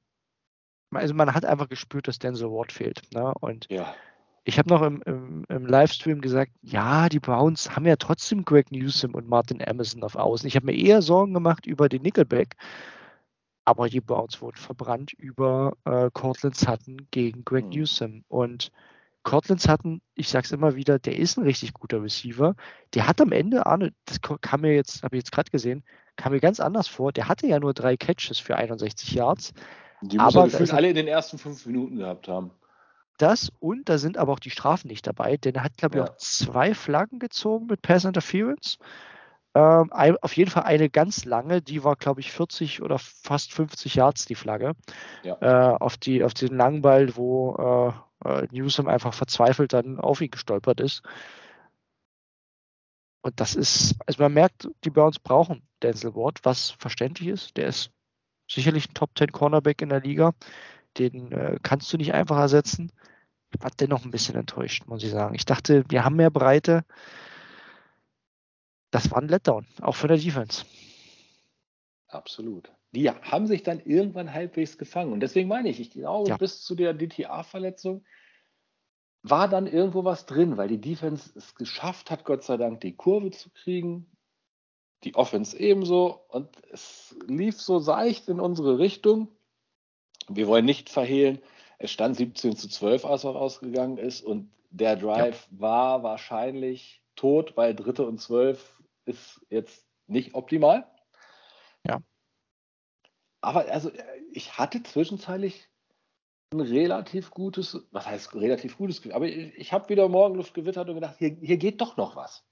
[0.90, 3.03] also man hat einfach gespürt, dass Denzel Ward fehlt.
[3.12, 3.33] Ne?
[3.40, 3.94] Und ja.
[4.44, 8.70] ich habe noch im, im, im, Livestream gesagt, ja, die Browns haben ja trotzdem Greg
[8.72, 10.46] Newsom und Martin Emerson auf Außen.
[10.46, 12.57] Ich habe mir eher Sorgen gemacht über den Nickelback,
[13.64, 17.70] aber die Browns wurden verbrannt über äh, Cortland Sutton gegen Greg mhm.
[17.70, 18.24] Newsom.
[18.29, 18.70] Und
[19.24, 22.54] Cortland Sutton, ich sage es immer wieder, der ist ein richtig guter Receiver.
[22.94, 25.82] Der hat am Ende, Arne, das kam mir jetzt, habe ich jetzt gerade gesehen,
[26.16, 27.12] kam mir ganz anders vor.
[27.12, 29.52] Der hatte ja nur drei Catches für 61 Yards.
[30.02, 32.52] Die muss aber er gefühlt alle in den ersten fünf Minuten gehabt haben.
[33.18, 36.04] Das und da sind aber auch die Strafen nicht dabei, denn er hat, glaube ich,
[36.04, 36.10] ja.
[36.10, 38.78] auch zwei Flaggen gezogen mit Pass Interference.
[39.56, 43.94] Ähm, auf jeden Fall eine ganz lange, die war, glaube ich, 40 oder fast 50
[43.94, 44.72] Yards, die Flagge.
[45.22, 45.37] Ja.
[45.40, 47.92] Äh, auf, die, auf den langen Ball, wo äh,
[48.24, 51.02] äh, Newsom einfach verzweifelt dann auf ihn gestolpert ist.
[53.22, 57.56] Und das ist, also man merkt, die Browns brauchen Denzel Ward, was verständlich ist.
[57.56, 57.90] Der ist
[58.50, 60.32] sicherlich ein Top 10 Cornerback in der Liga.
[60.98, 62.92] Den äh, kannst du nicht einfach ersetzen.
[63.50, 65.34] Ich war dennoch ein bisschen enttäuscht, muss ich sagen.
[65.34, 66.84] Ich dachte, wir haben mehr Breite
[68.94, 70.64] das war ein Letdown, auch für der Defense.
[72.06, 72.70] Absolut.
[72.94, 75.12] Die haben sich dann irgendwann halbwegs gefangen.
[75.12, 76.37] Und deswegen meine ich, ich glaube, ja.
[76.37, 78.04] bis zu der DTA-Verletzung
[79.22, 82.94] war dann irgendwo was drin, weil die Defense es geschafft hat, Gott sei Dank, die
[82.94, 84.07] Kurve zu kriegen.
[85.02, 86.20] Die Offense ebenso.
[86.28, 89.28] Und es lief so seicht in unsere Richtung.
[90.28, 91.40] Wir wollen nicht verhehlen,
[91.78, 94.22] es stand 17 zu 12, als er ausgegangen ist.
[94.22, 95.61] Und der Drive ja.
[95.61, 100.87] war wahrscheinlich tot, weil dritte und zwölf ist jetzt nicht optimal.
[101.87, 102.00] Ja.
[103.44, 103.90] Aber also
[104.33, 105.68] ich hatte zwischenzeitlich
[106.52, 110.88] ein relativ gutes, was heißt relativ gutes Gefühl, aber ich, ich habe wieder Morgenluft gewittert
[110.88, 112.44] und gedacht, hier, hier geht doch noch was.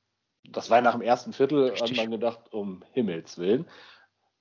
[0.44, 1.90] Das war nach dem ersten Viertel, Richtig.
[1.90, 3.66] hat man gedacht, um Himmels Willen.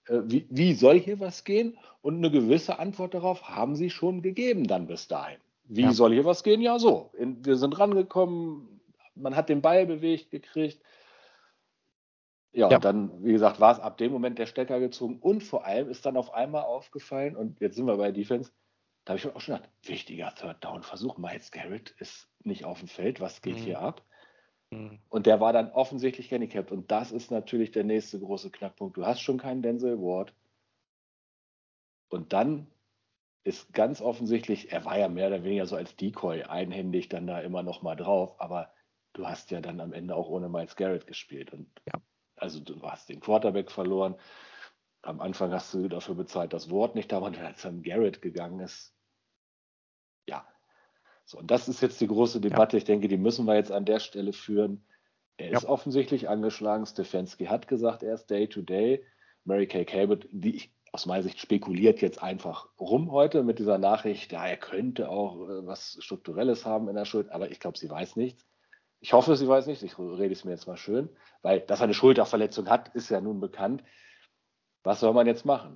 [0.08, 1.78] Äh, wie, wie soll hier was gehen?
[2.02, 5.38] Und eine gewisse Antwort darauf haben sie schon gegeben dann bis dahin.
[5.66, 5.92] Wie ja.
[5.94, 6.62] soll hier was gehen?
[6.62, 7.12] Ja, so.
[7.14, 8.82] wir sind rangekommen,
[9.16, 10.82] man hat den Ball bewegt gekriegt.
[12.54, 12.76] Ja, ja.
[12.76, 15.90] und dann, wie gesagt, war es ab dem Moment der Stecker gezogen und vor allem
[15.90, 18.52] ist dann auf einmal aufgefallen, und jetzt sind wir bei Defense,
[19.06, 22.80] da habe ich auch schon gedacht, wichtiger Third Down Versuch, Miles Garrett ist nicht auf
[22.80, 23.62] dem Feld, was geht mhm.
[23.62, 24.04] hier ab?
[24.70, 25.00] Mhm.
[25.08, 28.98] Und der war dann offensichtlich gehandicapt und das ist natürlich der nächste große Knackpunkt.
[28.98, 30.34] Du hast schon keinen Denzel Ward
[32.10, 32.68] und dann
[33.44, 37.40] ist ganz offensichtlich, er war ja mehr oder weniger so als Decoy einhändig dann da
[37.40, 38.72] immer noch mal drauf, aber
[39.14, 42.02] du hast ja dann am Ende auch ohne Miles Garrett gespielt und ja
[42.42, 44.16] also du hast den Quarterback verloren.
[45.04, 48.60] Am Anfang hast du dafür bezahlt, das Wort nicht da war, als dann Garrett gegangen
[48.60, 48.94] ist.
[50.28, 50.46] Ja.
[51.26, 52.78] So, und das ist jetzt die große Debatte.
[52.78, 52.80] Ja.
[52.80, 54.86] Ich denke, die müssen wir jetzt an der Stelle führen.
[55.38, 56.86] Er ist offensichtlich angeschlagen.
[56.86, 59.04] Stefanski hat gesagt, er ist Day-to-Day.
[59.44, 63.78] Mary Kay Cabot, die ich aus meiner Sicht spekuliert jetzt einfach rum heute mit dieser
[63.78, 67.78] Nachricht, ja, er könnte auch äh, was Strukturelles haben in der Schuld, aber ich glaube,
[67.78, 68.46] sie weiß nichts.
[69.02, 71.10] Ich hoffe, sie weiß nicht, ich rede es mir jetzt mal schön,
[71.42, 73.84] weil dass er eine Schulterverletzung hat, ist ja nun bekannt.
[74.84, 75.76] Was soll man jetzt machen?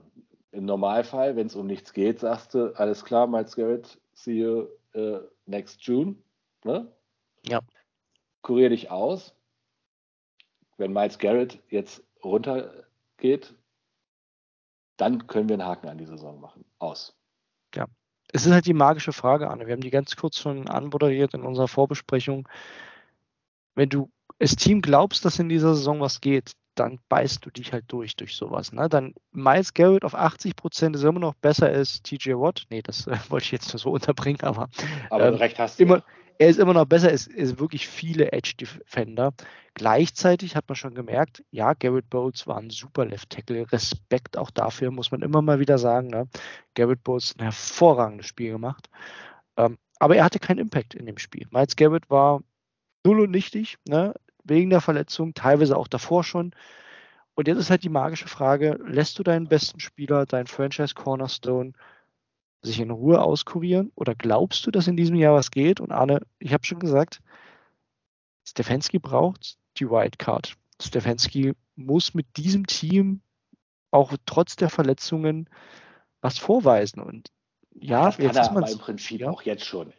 [0.52, 4.68] Im Normalfall, wenn es um nichts geht, sagst du, alles klar, Miles Garrett, see you
[4.96, 6.16] uh, next June.
[6.64, 6.92] Ne?
[7.46, 7.62] Ja.
[8.44, 9.36] Kurier dich aus.
[10.78, 13.56] Wenn Miles Garrett jetzt runtergeht,
[14.98, 16.64] dann können wir einen Haken an die Saison machen.
[16.78, 17.16] Aus.
[17.74, 17.86] Ja.
[18.32, 19.66] Es ist halt die magische Frage, Anne.
[19.66, 22.48] Wir haben die ganz kurz schon anmoderiert in unserer Vorbesprechung
[23.76, 24.10] wenn du
[24.40, 28.16] als Team glaubst, dass in dieser Saison was geht, dann beißt du dich halt durch
[28.16, 28.74] durch sowas.
[28.74, 28.90] Ne?
[28.90, 32.66] Dann Miles Garrett auf 80 Prozent ist immer noch besser als TJ Watt.
[32.70, 34.70] Nee, das äh, wollte ich jetzt nur so unterbringen, aber,
[35.10, 35.84] aber ähm, recht hast du.
[35.84, 36.04] Immer,
[36.38, 39.34] er ist immer noch besser, es ist wirklich viele Edge-Defender.
[39.74, 43.72] Gleichzeitig hat man schon gemerkt, ja, Garrett Bowles war ein super Left Tackle.
[43.72, 46.08] Respekt auch dafür, muss man immer mal wieder sagen.
[46.08, 46.28] Ne?
[46.74, 48.90] Garrett Bowles ein hervorragendes Spiel gemacht.
[49.58, 51.48] Ähm, aber er hatte keinen Impact in dem Spiel.
[51.52, 52.42] Miles Garrett war
[53.06, 54.14] null und nichtig, ne?
[54.44, 56.52] wegen der Verletzung, teilweise auch davor schon.
[57.36, 61.74] Und jetzt ist halt die magische Frage, lässt du deinen besten Spieler, deinen Franchise Cornerstone,
[62.62, 63.92] sich in Ruhe auskurieren?
[63.96, 65.80] Oder glaubst du, dass in diesem Jahr was geht?
[65.80, 67.22] Und Arne, ich habe schon gesagt,
[68.48, 70.56] Stefanski braucht die Wildcard.
[70.82, 73.22] Stefanski muss mit diesem Team
[73.92, 75.50] auch trotz der Verletzungen
[76.22, 77.02] was vorweisen.
[77.02, 77.32] Und
[77.74, 79.30] ja, das jetzt kann er aber im Prinzip ja.
[79.30, 79.94] auch jetzt schon.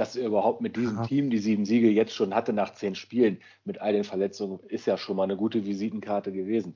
[0.00, 1.06] Dass er überhaupt mit diesem Aha.
[1.06, 4.86] Team die sieben Siege jetzt schon hatte nach zehn Spielen mit all den Verletzungen, ist
[4.86, 6.74] ja schon mal eine gute Visitenkarte gewesen.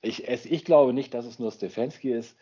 [0.00, 2.36] Ich, es, ich glaube nicht, dass es nur Stefanski ist.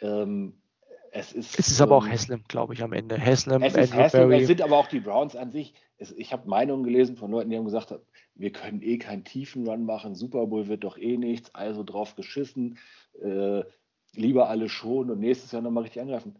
[0.00, 0.62] Ähm,
[1.10, 3.18] es ist, es ist aber auch Haslam, glaube ich, am Ende.
[3.18, 5.74] Haslam, es, ist Haslam, es sind aber auch die Browns an sich.
[5.98, 7.92] Es, ich habe Meinungen gelesen von Leuten, die haben gesagt,
[8.36, 12.14] wir können eh keinen tiefen Run machen, Super Bowl wird doch eh nichts, also drauf
[12.14, 12.78] geschissen,
[13.20, 13.64] äh,
[14.14, 16.38] lieber alle schon und nächstes Jahr nochmal richtig angreifen.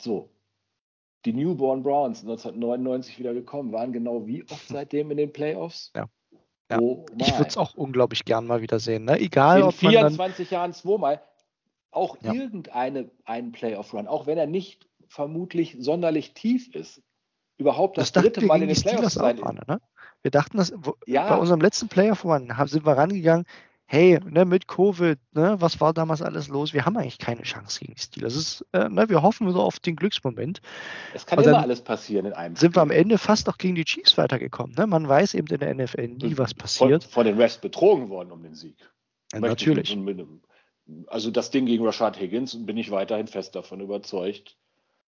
[0.00, 0.30] So,
[1.24, 5.92] die Newborn Browns 1999 wieder gekommen, waren genau wie oft seitdem in den Playoffs?
[5.94, 6.06] Ja.
[6.70, 6.78] ja.
[6.80, 9.04] Oh ich würde es auch unglaublich gern mal wieder sehen.
[9.04, 9.18] Ne?
[9.20, 11.22] Egal, in ob 24 Jahren zweimal
[11.90, 12.32] auch ja.
[12.32, 17.02] irgendeine einen Playoff-Run, auch wenn er nicht vermutlich sonderlich tief ist,
[17.58, 19.42] überhaupt das, das dritte Mal in den Playoffs sein.
[19.42, 19.80] An, ne?
[20.22, 20.72] Wir dachten das,
[21.06, 21.28] ja.
[21.28, 23.46] bei unserem letzten Playoff-Run sind wir rangegangen,
[23.92, 26.72] hey, ne, mit Covid, ne, was war damals alles los?
[26.72, 28.36] Wir haben eigentlich keine Chance gegen die Steelers.
[28.36, 30.60] Ist, äh, ne, wir hoffen so auf den Glücksmoment.
[31.12, 32.76] Es kann immer alles passieren in einem Sind Spiel.
[32.76, 34.76] wir am Ende fast auch gegen die Chiefs weitergekommen.
[34.78, 34.86] Ne?
[34.86, 37.02] Man weiß eben in der NFL nie, was passiert.
[37.02, 38.76] Von, von den Refs betrogen worden um den Sieg.
[39.32, 39.98] Ja, natürlich.
[41.08, 44.56] Also das Ding gegen Rashad Higgins bin ich weiterhin fest davon überzeugt.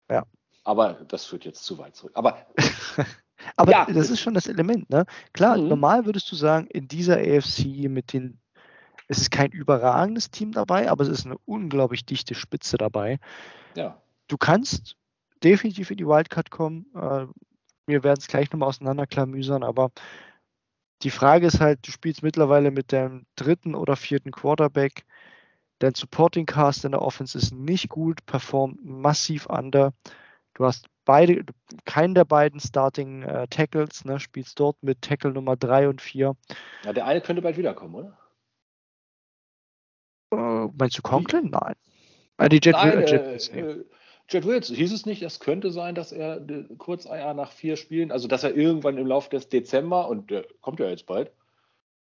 [0.09, 0.25] Ja.
[0.63, 2.13] Aber das führt jetzt zu weit zurück.
[2.15, 2.47] Aber,
[3.55, 5.05] Aber ja, das ist schon das Element, ne?
[5.33, 5.67] Klar, mhm.
[5.67, 8.40] normal würdest du sagen, in dieser AFC mit den,
[9.11, 13.19] es ist kein überragendes Team dabei, aber es ist eine unglaublich dichte Spitze dabei.
[13.75, 14.01] Ja.
[14.29, 14.95] Du kannst
[15.43, 16.85] definitiv in die Wildcard kommen.
[16.95, 17.25] Äh,
[17.87, 19.91] wir werden es gleich nochmal auseinanderklamüsern, aber
[21.03, 25.03] die Frage ist halt, du spielst mittlerweile mit dem dritten oder vierten Quarterback.
[25.79, 29.91] Dein Supporting Cast in der Offense ist nicht gut, performt massiv under.
[30.53, 31.43] Du hast beide,
[31.83, 36.33] keinen der beiden Starting äh, Tackles, ne, spielst dort mit Tackle Nummer 3 und 4.
[36.85, 38.20] Ja, der eine könnte bald wiederkommen, oder?
[40.31, 41.49] Äh, meinst du Conklin?
[41.49, 41.75] Nein.
[42.37, 43.83] Ah, die Jet, Nein, Jet, äh, Jet, äh,
[44.29, 46.41] Jet Wills, hieß es nicht, es könnte sein, dass er
[46.77, 50.79] kurz nach vier Spielen, also dass er irgendwann im Laufe des Dezember, und der kommt
[50.79, 51.31] ja jetzt bald,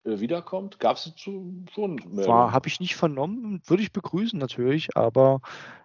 [0.04, 0.78] äh, wiederkommt?
[0.78, 5.40] Gab es schon War, habe ich nicht vernommen, würde ich begrüßen natürlich, aber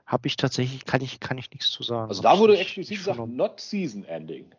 [0.05, 2.09] habe ich tatsächlich, kann ich, kann ich nichts zu sagen.
[2.09, 3.37] Also da wurde explizit gesagt, vernommen.
[3.37, 4.53] not season ending.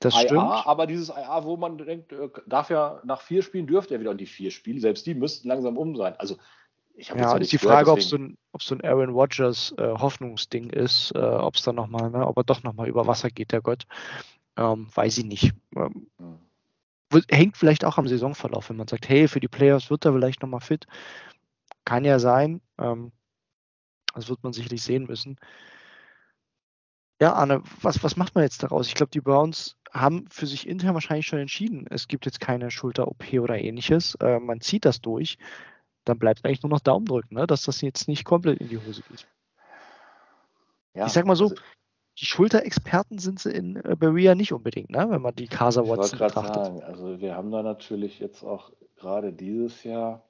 [0.00, 0.66] Das IA, stimmt.
[0.66, 4.12] Aber dieses IA, wo man denkt, äh, darf ja nach vier Spielen dürfte er wieder
[4.12, 6.14] in die vier Spiele, selbst die müssten langsam um sein.
[6.18, 6.36] Also
[6.96, 11.12] ja, ist die Frage, ob es so ein, so ein Aaron Rodgers äh, Hoffnungsding ist,
[11.14, 13.84] äh, ob es dann nochmal, ne, ob er doch nochmal über Wasser geht, der Gott.
[14.56, 15.52] Ähm, weiß ich nicht.
[15.76, 16.38] Ähm, hm
[17.30, 20.42] hängt vielleicht auch am Saisonverlauf, wenn man sagt, hey, für die Playoffs wird er vielleicht
[20.42, 20.86] nochmal fit.
[21.84, 22.60] Kann ja sein.
[22.78, 23.12] Ähm,
[24.14, 25.36] das wird man sicherlich sehen müssen.
[27.20, 28.88] Ja, Arne, was, was macht man jetzt daraus?
[28.88, 32.70] Ich glaube, die Browns haben für sich intern wahrscheinlich schon entschieden, es gibt jetzt keine
[32.70, 34.14] Schulter-OP oder ähnliches.
[34.16, 35.36] Äh, man zieht das durch.
[36.10, 37.46] Dann bleibt eigentlich nur noch Daumen drücken, ne?
[37.46, 39.28] dass das jetzt nicht komplett in die Hose geht.
[40.92, 41.62] Ja, ich sag mal so, also,
[42.18, 45.06] die Schulterexperten sind sie in äh, Berea nicht unbedingt, ne?
[45.08, 46.64] wenn man die Casa Watson betrachtet.
[46.64, 50.28] Sagen, also wir haben da natürlich jetzt auch gerade dieses Jahr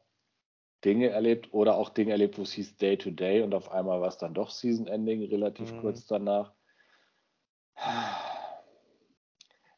[0.84, 4.02] Dinge erlebt oder auch Dinge erlebt, wo es hieß Day to Day und auf einmal
[4.02, 5.80] war es dann doch Season Ending relativ mhm.
[5.80, 6.52] kurz danach.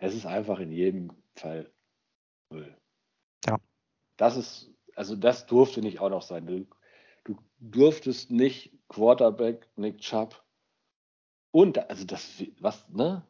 [0.00, 1.72] Es ist einfach in jedem Fall
[2.50, 2.76] Müll.
[3.46, 3.58] Ja.
[4.16, 6.46] Das ist, also das durfte nicht auch noch sein.
[6.46, 6.66] Du,
[7.24, 10.42] du durftest nicht Quarterback Nick Chubb
[11.52, 13.22] und, also das, was, ne?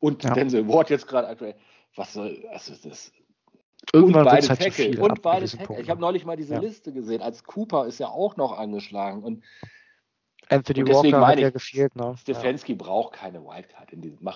[0.00, 0.34] Und ja.
[0.34, 1.54] Denzel Ward jetzt gerade aktuell.
[1.96, 3.12] Was soll, also das.
[3.92, 5.00] Irgendwann und beide halt Tackle.
[5.00, 5.80] Und beide Tackle.
[5.80, 6.60] Ich habe neulich mal diese ja.
[6.60, 7.22] Liste gesehen.
[7.22, 9.22] Als Cooper ist ja auch noch angeschlagen.
[9.22, 9.44] Und
[10.48, 11.94] Anthony und Walker hat ja gefehlt.
[11.96, 12.14] Ne?
[12.18, 12.78] Stefanski ja.
[12.78, 14.28] braucht keine Wildcard in diesem.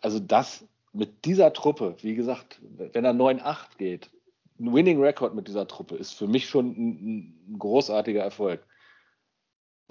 [0.00, 4.10] Also das mit dieser Truppe, wie gesagt, wenn er 9-8 geht,
[4.58, 8.66] ein Winning Record mit dieser Truppe ist für mich schon ein, ein großartiger Erfolg.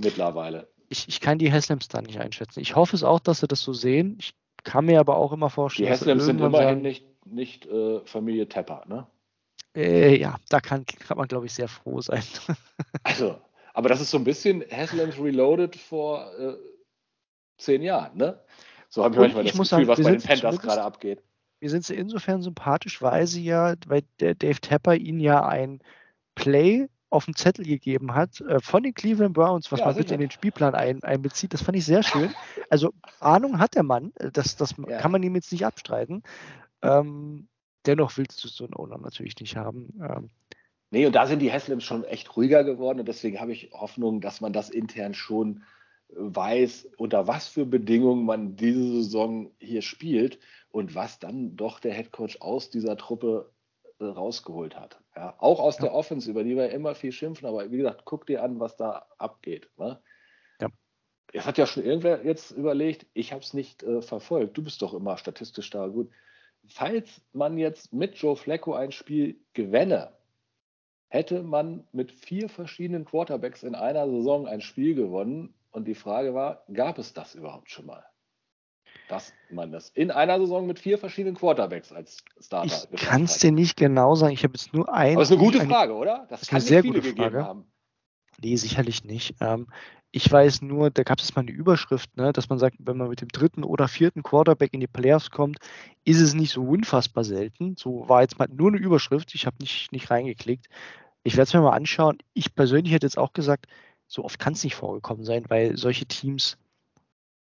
[0.01, 2.59] Mittlerweile ich, ich kann die Haslams da nicht einschätzen.
[2.59, 4.17] Ich hoffe es auch, dass sie das so sehen.
[4.19, 5.87] Ich kann mir aber auch immer vorstellen.
[5.87, 9.07] Die Haslams sind immerhin sagen, nicht, nicht äh, Familie Tepper, ne?
[9.75, 12.23] Äh, ja, da kann, kann man, glaube ich, sehr froh sein.
[13.03, 13.37] also,
[13.73, 16.55] aber das ist so ein bisschen Haslams Reloaded vor äh,
[17.57, 18.41] zehn Jahren, ne?
[18.89, 21.23] So habe ich manchmal das Gefühl, sagen, was bei den Panthers gerade abgeht.
[21.59, 25.79] Wir sind sie insofern sympathisch, weil sie ja, weil der Dave Tapper ihnen ja ein
[26.35, 30.13] Play auf dem Zettel gegeben hat äh, von den Cleveland Browns, was ja, man bitte
[30.13, 31.53] in den Spielplan ein, einbezieht.
[31.53, 32.33] Das fand ich sehr schön.
[32.71, 34.97] Also Ahnung hat der Mann, äh, das, das ja.
[34.97, 36.23] kann man ihm jetzt nicht abstreiten.
[36.81, 37.47] Ähm,
[37.85, 39.93] dennoch willst du so einen Owner natürlich nicht haben.
[40.01, 40.29] Ähm,
[40.89, 44.19] nee, und da sind die Haslims schon echt ruhiger geworden und deswegen habe ich Hoffnung,
[44.19, 45.63] dass man das intern schon
[46.09, 50.39] weiß, unter was für Bedingungen man diese Saison hier spielt
[50.69, 53.51] und was dann doch der Headcoach aus dieser Truppe
[53.99, 54.99] äh, rausgeholt hat.
[55.15, 55.83] Ja, auch aus ja.
[55.83, 58.75] der Offense, über die wir immer viel schimpfen, aber wie gesagt, guck dir an, was
[58.75, 59.69] da abgeht.
[59.77, 60.01] Ne?
[60.59, 60.67] Ja.
[61.31, 64.57] Es hat ja schon irgendwer jetzt überlegt, ich habe es nicht äh, verfolgt.
[64.57, 66.09] Du bist doch immer statistisch da gut.
[66.67, 70.11] Falls man jetzt mit Joe Flacco ein Spiel gewänne,
[71.07, 75.53] hätte man mit vier verschiedenen Quarterbacks in einer Saison ein Spiel gewonnen.
[75.75, 78.05] Und die Frage war, gab es das überhaupt schon mal?
[79.09, 83.37] dass man das in einer Saison mit vier verschiedenen Quarterbacks als Starter Ich kann es
[83.37, 84.33] dir nicht genau sagen.
[84.33, 85.15] Ich habe jetzt nur einen.
[85.15, 86.25] Aber das ist eine gute eine, Frage, oder?
[86.29, 87.43] Das, das ist eine sehr gute Frage.
[87.43, 87.71] Haben.
[88.41, 89.35] Nee, sicherlich nicht.
[89.41, 89.67] Ähm,
[90.09, 93.09] ich weiß nur, da gab es mal eine Überschrift, ne, dass man sagt, wenn man
[93.09, 95.59] mit dem dritten oder vierten Quarterback in die Playoffs kommt,
[96.03, 97.75] ist es nicht so unfassbar selten.
[97.77, 99.35] So war jetzt mal nur eine Überschrift.
[99.35, 100.67] Ich habe nicht, nicht reingeklickt.
[101.23, 102.17] Ich werde es mir mal anschauen.
[102.33, 103.67] Ich persönlich hätte jetzt auch gesagt,
[104.07, 106.57] so oft kann es nicht vorgekommen sein, weil solche Teams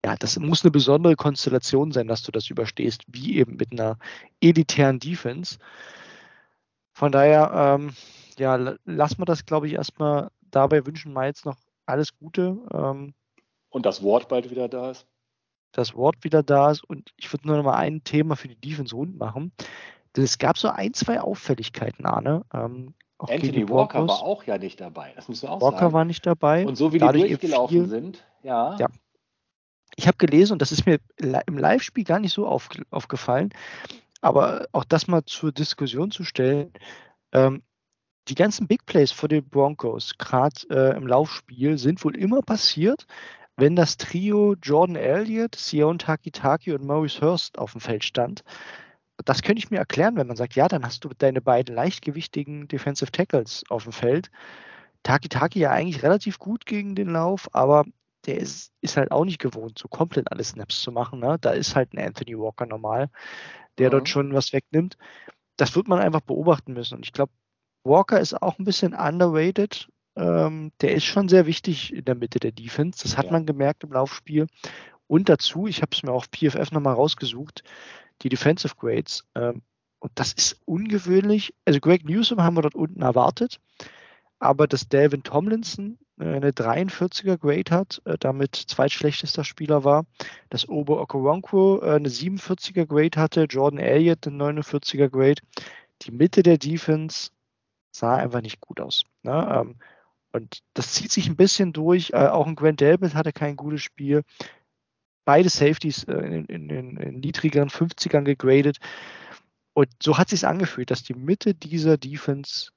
[0.04, 3.98] ja, das muss eine besondere Konstellation sein, dass du das überstehst, wie eben mit einer
[4.40, 5.58] elitären Defense.
[6.92, 7.94] Von daher, ähm,
[8.38, 12.56] ja, lassen wir das, glaube ich, erstmal dabei wünschen jetzt noch alles Gute.
[12.72, 13.14] Ähm,
[13.68, 15.06] und das Wort bald wieder da ist.
[15.72, 18.60] Das Wort wieder da ist und ich würde nur noch mal ein Thema für die
[18.60, 19.52] Defense rund machen.
[20.16, 22.44] Denn es gab so ein, zwei Auffälligkeiten, Arne.
[22.52, 22.94] Ähm,
[23.28, 25.12] Anthony Walker war auch ja nicht dabei.
[25.16, 25.92] Das muss man auch Walker sagen.
[25.92, 26.66] war nicht dabei.
[26.66, 28.76] Und so wie die durchgelaufen sind, ja.
[28.78, 28.88] ja
[29.96, 33.50] ich habe gelesen, und das ist mir im Live-Spiel gar nicht so auf, aufgefallen,
[34.20, 36.72] aber auch das mal zur Diskussion zu stellen,
[37.32, 37.62] ähm,
[38.28, 43.06] die ganzen Big Plays vor den Broncos, gerade äh, im Laufspiel, sind wohl immer passiert,
[43.56, 48.42] wenn das Trio Jordan Elliott, Sion Takitaki und Maurice Hurst auf dem Feld stand.
[49.24, 52.68] Das könnte ich mir erklären, wenn man sagt, ja, dann hast du deine beiden leichtgewichtigen
[52.68, 54.30] Defensive Tackles auf dem Feld.
[55.02, 57.84] Takitaki ja eigentlich relativ gut gegen den Lauf, aber
[58.26, 61.20] der ist, ist halt auch nicht gewohnt, so komplett alle Snaps zu machen.
[61.20, 61.38] Ne?
[61.40, 63.08] Da ist halt ein Anthony Walker normal,
[63.78, 63.92] der mhm.
[63.92, 64.96] dort schon was wegnimmt.
[65.56, 66.96] Das wird man einfach beobachten müssen.
[66.96, 67.32] Und ich glaube,
[67.84, 69.88] Walker ist auch ein bisschen underrated.
[70.16, 73.02] Ähm, der ist schon sehr wichtig in der Mitte der Defense.
[73.02, 73.32] Das hat ja.
[73.32, 74.46] man gemerkt im Laufspiel.
[75.06, 77.64] Und dazu, ich habe es mir auf PFF nochmal rausgesucht,
[78.22, 79.24] die Defensive Grades.
[79.34, 79.62] Ähm,
[80.00, 81.54] und das ist ungewöhnlich.
[81.64, 83.60] Also Greg Newsom haben wir dort unten erwartet.
[84.38, 90.06] Aber dass Delvin Tomlinson äh, eine 43er Grade hat, äh, damit zweitschlechtester Spieler war,
[90.48, 95.42] dass Obo Okoronkwo äh, eine 47er Grade hatte, Jordan Elliott eine 49er Grade.
[96.02, 97.30] Die Mitte der Defense
[97.90, 99.04] sah einfach nicht gut aus.
[99.22, 99.48] Ne?
[99.60, 99.76] Ähm,
[100.32, 102.14] und das zieht sich ein bisschen durch.
[102.14, 104.22] Auch ein Grant Delbert hatte kein gutes Spiel.
[105.24, 108.78] Beide Safeties in, in, in, in niedrigeren 50ern gegradet.
[109.74, 112.70] Und so hat sich angefühlt, dass die Mitte dieser Defense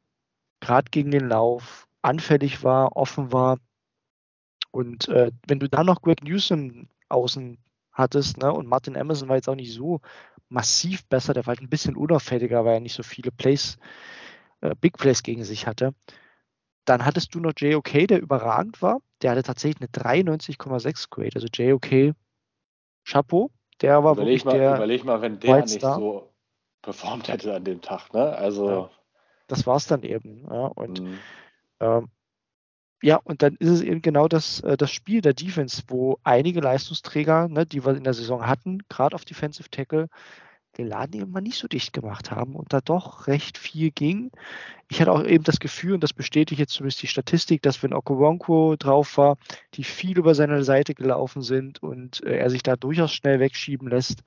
[0.59, 3.57] gerade gegen den Lauf anfällig war, offen war.
[4.71, 7.57] Und äh, wenn du dann noch Greg Newsom außen
[7.91, 10.01] hattest, ne, und Martin Emerson war jetzt auch nicht so
[10.49, 13.77] massiv besser, der war halt ein bisschen unauffälliger, weil er nicht so viele Plays,
[14.61, 15.93] äh, Big Plays gegen sich hatte.
[16.85, 18.99] Dann hattest du noch JOK, der überragend war.
[19.21, 21.31] Der hatte tatsächlich eine 93,6 Grade.
[21.35, 22.15] Also JOK,
[23.05, 23.51] Chapeau.
[23.81, 26.29] Der war überleg wirklich mal, der Überleg mal, wenn der nicht so
[26.81, 28.13] performt hätte an dem Tag.
[28.13, 28.35] Ne?
[28.35, 28.89] Also ja,
[29.47, 30.45] das war es dann eben.
[30.49, 30.67] Ja.
[30.67, 31.19] Und mhm.
[31.79, 32.09] Ähm,
[33.01, 36.61] ja, und dann ist es eben genau das, äh, das Spiel der Defense, wo einige
[36.61, 40.07] Leistungsträger, ne, die wir in der Saison hatten, gerade auf Defensive Tackle,
[40.77, 44.31] den Laden mal nicht so dicht gemacht haben und da doch recht viel ging.
[44.89, 47.93] Ich hatte auch eben das Gefühl, und das bestätigt jetzt zumindest die Statistik, dass wenn
[47.93, 49.37] Okoronkwo drauf war,
[49.75, 53.87] die viel über seine Seite gelaufen sind und äh, er sich da durchaus schnell wegschieben
[53.87, 54.23] lässt.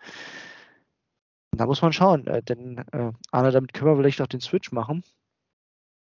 [1.52, 4.72] Da muss man schauen, äh, denn äh, Arne, damit können wir vielleicht auch den Switch
[4.72, 5.02] machen.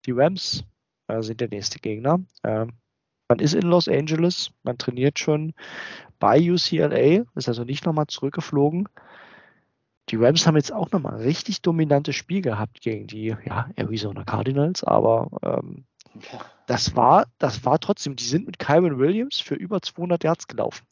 [0.07, 0.65] Die Rams
[1.09, 2.21] äh, sind der nächste Gegner.
[2.43, 2.73] Ähm,
[3.29, 5.55] man ist in Los Angeles, man trainiert schon
[6.19, 8.89] bei UCLA, ist also nicht nochmal zurückgeflogen.
[10.11, 14.25] Die Rams haben jetzt auch nochmal ein richtig dominantes Spiel gehabt gegen die ja, Arizona
[14.25, 15.85] Cardinals, aber ähm,
[16.67, 20.87] das war, das war trotzdem, die sind mit Kyron Williams für über 200 Yards gelaufen.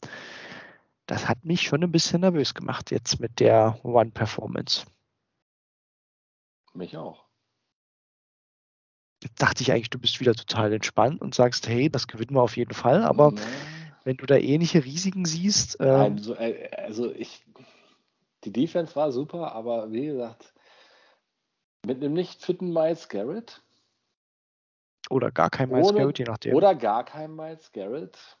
[1.05, 4.85] Das hat mich schon ein bisschen nervös gemacht jetzt mit der One-Performance.
[6.73, 7.23] Mich auch
[9.37, 12.57] dachte ich eigentlich, du bist wieder total entspannt und sagst, hey, das gewinnen wir auf
[12.57, 13.03] jeden Fall.
[13.03, 13.33] Aber
[14.03, 15.77] wenn du da ähnliche Risiken siehst.
[15.79, 17.43] Ähm, Nein, so, äh, also ich,
[18.45, 20.53] die Defense war super, aber wie gesagt,
[21.85, 23.61] mit einem nicht fitten Miles Garrett.
[25.09, 26.55] Oder gar kein Miles ohne, Garrett, je nachdem.
[26.55, 28.37] Oder gar kein Miles Garrett.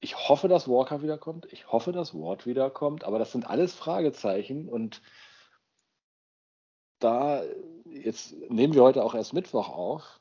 [0.00, 1.46] Ich hoffe, dass Walker wiederkommt.
[1.52, 3.04] Ich hoffe, dass Ward wiederkommt.
[3.04, 4.68] Aber das sind alles Fragezeichen.
[4.68, 5.02] Und
[7.00, 7.42] da,
[7.84, 10.20] jetzt nehmen wir heute auch erst Mittwoch auf.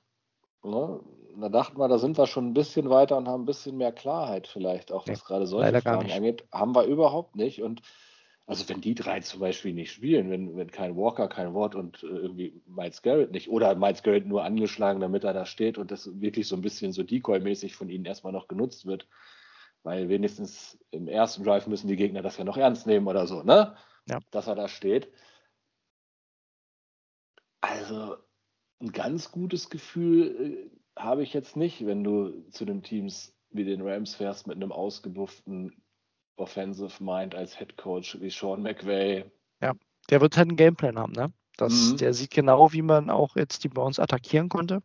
[0.63, 0.99] Ne?
[1.37, 3.91] Da dachten wir, da sind wir schon ein bisschen weiter und haben ein bisschen mehr
[3.91, 6.45] Klarheit vielleicht, auch was ja, gerade solche Fragen angeht.
[6.51, 7.61] Haben wir überhaupt nicht.
[7.61, 7.81] Und
[8.45, 12.01] also wenn die drei zum Beispiel nicht spielen, wenn, wenn kein Walker, kein Wort und
[12.03, 15.91] äh, irgendwie Miles Garrett nicht, oder Miles Garrett nur angeschlagen, damit er da steht und
[15.91, 19.07] das wirklich so ein bisschen so Decoy-mäßig von ihnen erstmal noch genutzt wird,
[19.83, 23.43] weil wenigstens im ersten Drive müssen die Gegner das ja noch ernst nehmen oder so,
[23.43, 23.75] ne?
[24.09, 24.17] Ja.
[24.31, 25.11] Dass er da steht.
[27.61, 28.15] Also
[28.81, 33.63] ein ganz gutes Gefühl äh, habe ich jetzt nicht, wenn du zu den Teams wie
[33.63, 35.81] den Rams fährst mit einem ausgebufften
[36.35, 39.25] Offensive Mind als Head Coach wie Sean McVay.
[39.61, 39.73] Ja,
[40.09, 41.33] der wird halt einen Gameplan haben, ne?
[41.57, 41.97] Das, mhm.
[41.97, 44.81] Der sieht genau, wie man auch jetzt die Browns attackieren konnte.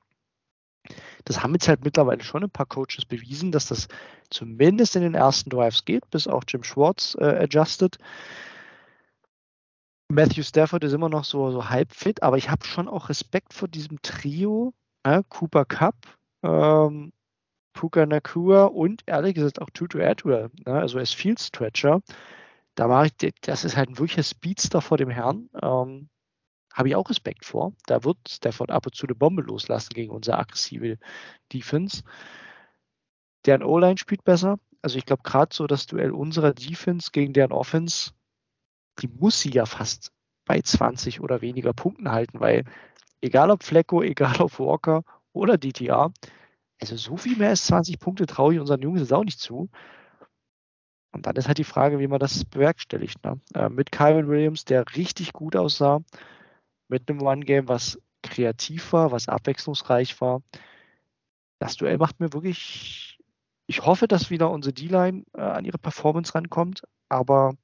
[1.25, 3.89] Das haben jetzt halt mittlerweile schon ein paar Coaches bewiesen, dass das
[4.29, 7.99] zumindest in den ersten Drives geht, bis auch Jim Schwartz äh, adjusted.
[10.09, 13.55] Matthew Stafford ist immer noch so, so halb fit, aber ich habe schon auch Respekt
[13.55, 14.75] vor diesem Trio.
[15.05, 15.97] Äh, Cooper Cup,
[16.43, 17.13] ähm,
[17.75, 20.75] Puka Nakua und ehrlich gesagt auch Tutu Atwell, ne?
[20.75, 22.01] also als Field Stretcher.
[22.75, 25.49] Da war ich, das ist halt ein wirklicher Speedster vor dem Herrn.
[25.63, 26.09] Ähm,
[26.73, 27.73] Habe ich auch Respekt vor.
[27.87, 30.99] Da wird Stafford ab und zu eine Bombe loslassen gegen unsere aggressive
[31.53, 32.03] Defense.
[33.47, 34.59] Deren O-Line spielt besser.
[34.83, 38.13] Also ich glaube gerade so das Duell unserer Defense gegen deren Offense,
[39.01, 40.13] die muss sie ja fast
[40.45, 42.65] bei 20 oder weniger Punkten halten, weil
[43.25, 45.03] egal ob Flecko, egal ob Walker
[45.33, 46.13] oder DTR,
[46.81, 49.71] also so viel mehr als 20 Punkte traue ich unseren Jungs jetzt auch nicht zu.
[51.13, 53.25] Und dann ist halt die Frage, wie man das bewerkstelligt.
[53.25, 53.41] Ne?
[53.55, 56.03] Äh, mit Kyron Williams, der richtig gut aussah,
[56.89, 60.43] mit einem One-Game, was kreativ war, was abwechslungsreich war.
[61.61, 63.19] Das Duell macht mir wirklich.
[63.67, 67.55] Ich hoffe, dass wieder unsere D-Line äh, an ihre Performance rankommt, aber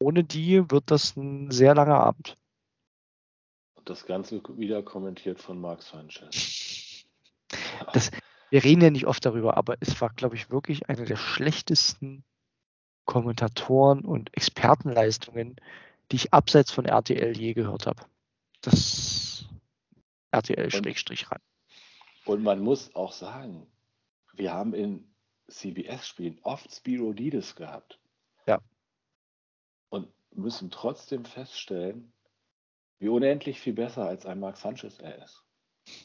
[0.00, 2.36] ohne die wird das ein sehr langer Abend.
[3.88, 7.06] Das Ganze wieder kommentiert von Mark Sanchez.
[7.94, 8.10] Das,
[8.50, 12.24] wir reden ja nicht oft darüber, aber es war, glaube ich, wirklich eine der schlechtesten
[13.06, 15.56] Kommentatoren und Expertenleistungen,
[16.10, 18.04] die ich abseits von RTL je gehört habe.
[18.60, 19.46] Das
[20.32, 21.40] RTL-Strich ran.
[22.26, 23.66] Und man muss auch sagen,
[24.34, 25.10] wir haben in
[25.48, 27.98] CBS-Spielen oft Spiro Dides gehabt.
[28.46, 28.60] Ja.
[29.88, 32.12] Und müssen trotzdem feststellen,
[32.98, 35.44] wie unendlich viel besser als ein Mark Sanchez er ist.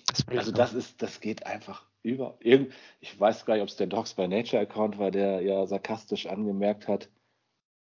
[0.07, 2.37] Das also das ist, das geht einfach über.
[2.39, 5.65] Irgend, ich weiß gar nicht, ob es der Dogs by Nature Account war, der ja
[5.65, 7.09] sarkastisch angemerkt hat,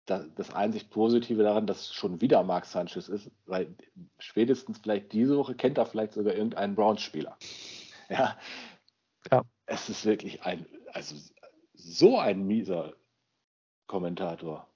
[0.05, 3.75] dass das einzig Positive daran, dass schon wieder Mark Sanchez ist, weil
[4.19, 7.37] spätestens vielleicht diese Woche kennt er vielleicht sogar irgendeinen Browns-Spieler.
[8.09, 8.37] Ja.
[9.31, 9.43] ja.
[9.65, 11.15] Es ist wirklich ein, also
[11.73, 12.93] so ein mieser
[13.87, 14.67] Kommentator.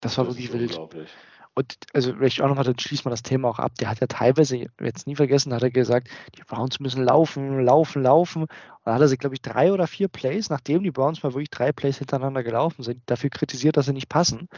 [0.00, 0.70] Das war das wirklich wild.
[0.70, 1.10] Unglaublich.
[1.58, 3.72] Und also vielleicht auch nochmal, dann schließt man das Thema auch ab.
[3.80, 8.04] Der hat ja teilweise, jetzt nie vergessen, hat er gesagt, die Browns müssen laufen, laufen,
[8.04, 8.42] laufen.
[8.42, 8.50] Und
[8.84, 11.50] dann hat er sich, glaube ich, drei oder vier Plays, nachdem die Browns mal wirklich
[11.50, 14.48] drei Plays hintereinander gelaufen sind, dafür kritisiert, dass sie nicht passen.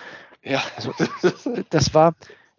[0.42, 0.62] Ja.
[0.76, 0.92] Also,
[1.70, 2.16] das war,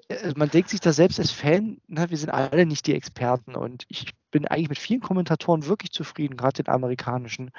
[0.07, 3.53] äh, man denkt sich da selbst als Fan, na, wir sind alle nicht die Experten
[3.53, 7.51] und ich bin eigentlich mit vielen Kommentatoren wirklich zufrieden, gerade den amerikanischen,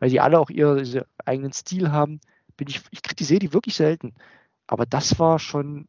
[0.00, 2.20] weil die alle auch ihren eigenen Stil haben.
[2.58, 4.12] Bin ich, ich kritisiere die wirklich selten.
[4.66, 5.88] Aber das war schon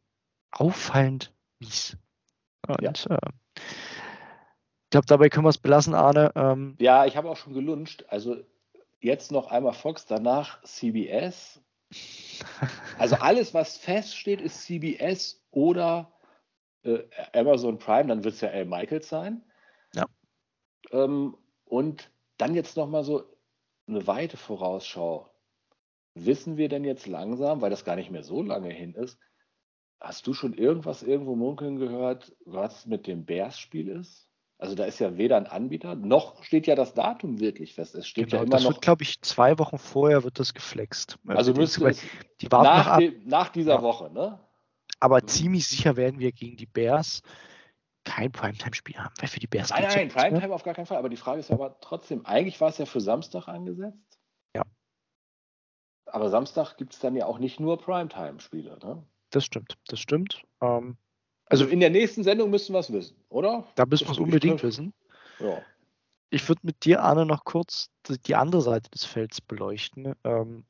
[0.50, 1.96] auffallend mies.
[2.66, 2.90] Und ja.
[2.90, 3.18] äh,
[3.54, 6.32] ich glaube, dabei können wir es belassen, Arne.
[6.34, 8.04] Ähm, ja, ich habe auch schon gelunscht.
[8.08, 8.36] Also
[9.00, 11.60] jetzt noch einmal Fox, danach CBS.
[12.98, 16.12] Also alles, was feststeht, ist CBS oder
[16.82, 17.00] äh,
[17.32, 19.42] Amazon Prime, dann wird es ja Al Michaels sein.
[19.94, 20.04] Ja.
[20.92, 23.24] Ähm, und dann jetzt nochmal so
[23.86, 25.30] eine weite Vorausschau.
[26.14, 29.18] Wissen wir denn jetzt langsam, weil das gar nicht mehr so lange hin ist,
[30.00, 34.28] Hast du schon irgendwas irgendwo munkeln gehört, was mit dem Bears-Spiel ist?
[34.60, 37.94] Also da ist ja weder ein Anbieter, noch steht ja das Datum wirklich fest.
[37.94, 38.70] Es steht genau, ja immer das noch.
[38.70, 41.16] wird, glaube ich, zwei Wochen vorher wird das geflext.
[41.28, 42.02] Also müsste es
[42.40, 43.82] die nach, dem, nach, dieser ja.
[43.82, 44.40] Woche, ne?
[44.98, 45.28] Aber mhm.
[45.28, 47.22] ziemlich sicher werden wir gegen die Bears
[48.04, 50.98] kein Primetime-Spiel haben, weil für die Bears Nein, nein, Primetime auf gar keinen Fall.
[50.98, 54.18] Aber die Frage ist ja aber trotzdem, eigentlich war es ja für Samstag angesetzt.
[54.56, 54.62] Ja.
[56.06, 59.04] Aber Samstag gibt es dann ja auch nicht nur Primetime-Spiele, ne?
[59.30, 60.42] Das stimmt, das stimmt.
[60.60, 60.96] Ähm,
[61.46, 63.66] also in der nächsten Sendung müssen wir es wissen, oder?
[63.74, 64.92] Da müssen wir es unbedingt wissen.
[65.40, 65.62] Ja.
[66.30, 67.90] ich würde mit dir, Arne, noch kurz
[68.26, 70.14] die andere Seite des Felds beleuchten.
[70.24, 70.64] Ähm,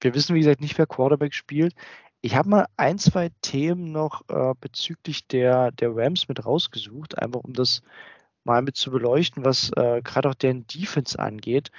[0.00, 1.74] wir wissen, wie gesagt, nicht, wer Quarterback spielt.
[2.20, 7.40] Ich habe mal ein, zwei Themen noch äh, bezüglich der, der Rams mit rausgesucht, einfach
[7.40, 7.82] um das
[8.44, 11.70] mal mit zu beleuchten, was äh, gerade auch deren Defense angeht.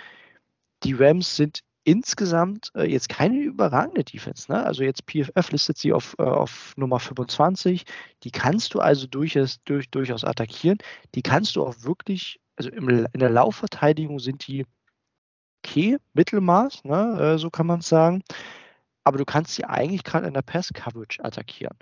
[0.84, 4.52] Die Rams sind insgesamt äh, jetzt keine überragende Defense.
[4.52, 4.64] Ne?
[4.64, 7.86] Also jetzt PFF listet sie auf, äh, auf Nummer 25.
[8.24, 10.78] Die kannst du also durchaus, durch, durchaus attackieren.
[11.16, 14.66] Die kannst du auch wirklich, also im, in der Laufverteidigung sind die
[15.64, 17.34] okay, Mittelmaß, ne?
[17.34, 18.24] äh, so kann man es sagen.
[19.04, 21.78] Aber du kannst sie eigentlich gerade in der Pass-Coverage attackieren.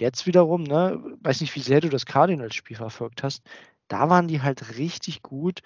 [0.00, 3.42] Jetzt wiederum, ne, weiß nicht, wie sehr du das Cardinals-Spiel verfolgt hast,
[3.88, 5.60] da waren die halt richtig gut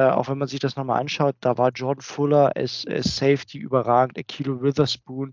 [0.00, 3.58] äh, auch wenn man sich das nochmal anschaut, da war Jordan Fuller als, als Safety
[3.58, 5.32] überragend, Akilo Witherspoon.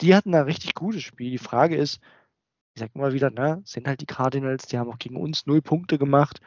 [0.00, 1.30] Die hatten ein richtig gutes Spiel.
[1.30, 2.00] Die Frage ist,
[2.74, 5.62] ich sag immer wieder, ne, sind halt die Cardinals, die haben auch gegen uns null
[5.62, 6.40] Punkte gemacht.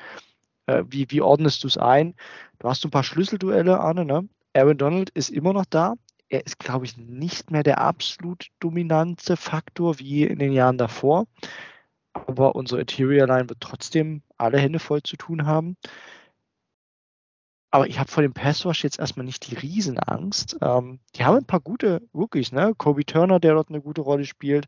[0.65, 2.15] Äh, wie, wie ordnest du es ein?
[2.59, 4.27] Du hast ein paar Schlüsselduelle, Arne, ne?
[4.53, 5.93] Aaron Donald ist immer noch da.
[6.27, 11.27] Er ist, glaube ich, nicht mehr der absolut dominante Faktor wie in den Jahren davor.
[12.11, 15.77] Aber unsere Interior Line wird trotzdem alle Hände voll zu tun haben.
[17.75, 20.55] Aber ich habe vor dem Passwash jetzt erstmal nicht die Riesenangst.
[20.61, 22.73] Ähm, die haben ein paar gute Rookies, ne?
[22.77, 24.67] Kobe Turner, der dort eine gute Rolle spielt.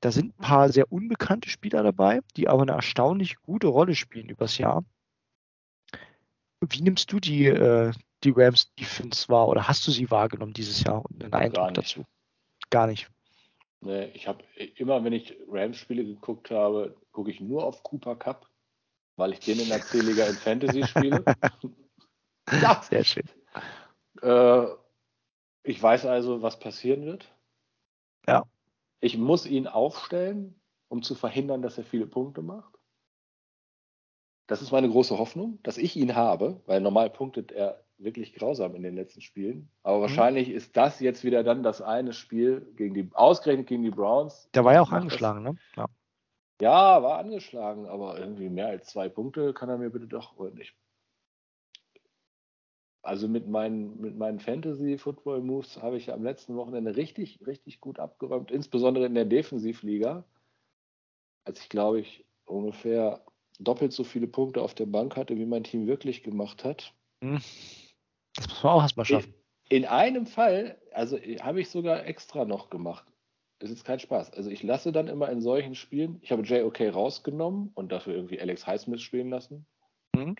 [0.00, 4.28] Da sind ein paar sehr unbekannte Spieler dabei, die aber eine erstaunlich gute Rolle spielen
[4.28, 4.84] übers Jahr.
[6.60, 7.92] Wie nimmst du die, äh,
[8.24, 12.04] die Rams Defense wahr oder hast du sie wahrgenommen dieses Jahr und einen Eindruck dazu?
[12.68, 13.08] Gar nicht.
[13.80, 14.42] Nee, ich habe
[14.74, 18.48] immer, wenn ich Rams-Spiele geguckt habe, gucke ich nur auf Cooper Cup,
[19.14, 21.24] weil ich den in der C-Liga in Fantasy spiele.
[22.50, 22.82] Ja.
[22.88, 23.24] Sehr schön.
[24.22, 24.66] Äh,
[25.62, 27.32] ich weiß also, was passieren wird.
[28.26, 28.44] Ja.
[29.00, 32.72] Ich muss ihn aufstellen, um zu verhindern, dass er viele Punkte macht.
[34.46, 38.74] Das ist meine große Hoffnung, dass ich ihn habe, weil normal punktet er wirklich grausam
[38.74, 39.70] in den letzten Spielen.
[39.82, 40.02] Aber mhm.
[40.02, 44.50] wahrscheinlich ist das jetzt wieder dann das eine Spiel gegen die, ausgerechnet gegen die Browns.
[44.54, 45.60] Der war ja auch angeschlagen, das, ne?
[45.76, 45.86] Ja.
[46.60, 47.02] ja.
[47.02, 50.74] war angeschlagen, aber irgendwie mehr als zwei Punkte kann er mir bitte doch nicht
[53.04, 58.50] also mit meinen, mit meinen Fantasy-Football-Moves habe ich am letzten Wochenende richtig, richtig gut abgeräumt,
[58.50, 60.24] insbesondere in der Defensivliga,
[61.44, 63.24] als ich, glaube ich, ungefähr
[63.60, 66.94] doppelt so viele Punkte auf der Bank hatte, wie mein Team wirklich gemacht hat.
[67.20, 67.40] Hm.
[68.36, 69.34] Das muss man auch erstmal schaffen.
[69.68, 73.06] In, in einem Fall, also habe ich sogar extra noch gemacht.
[73.58, 74.32] Das ist kein Spaß.
[74.32, 78.40] Also ich lasse dann immer in solchen Spielen, ich habe JOK rausgenommen und dafür irgendwie
[78.40, 79.66] Alex Highsmith spielen lassen.
[80.16, 80.36] Mhm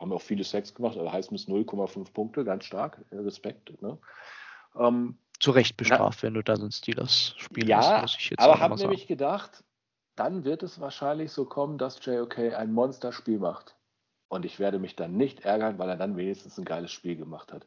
[0.00, 3.80] haben auch viele Sex gemacht, aber heißt es 0,5 Punkte, ganz stark, äh, Respekt.
[3.82, 3.98] Ne?
[4.74, 7.68] Ähm, Zu Recht bestraft, na, wenn du da so ein Steelers spielst.
[7.68, 9.62] Ja, muss ich jetzt aber habe nämlich gedacht,
[10.16, 13.76] dann wird es wahrscheinlich so kommen, dass JOK ein Monsterspiel macht.
[14.28, 17.52] Und ich werde mich dann nicht ärgern, weil er dann wenigstens ein geiles Spiel gemacht
[17.52, 17.66] hat.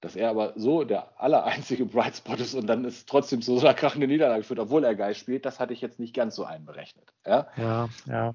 [0.00, 3.74] Dass er aber so der allereinzige Bright Spot ist und dann ist trotzdem so eine
[3.74, 7.12] krachende Niederlage führt, obwohl er geil spielt, das hatte ich jetzt nicht ganz so einberechnet.
[7.26, 7.88] Ja, ja.
[8.06, 8.32] ja.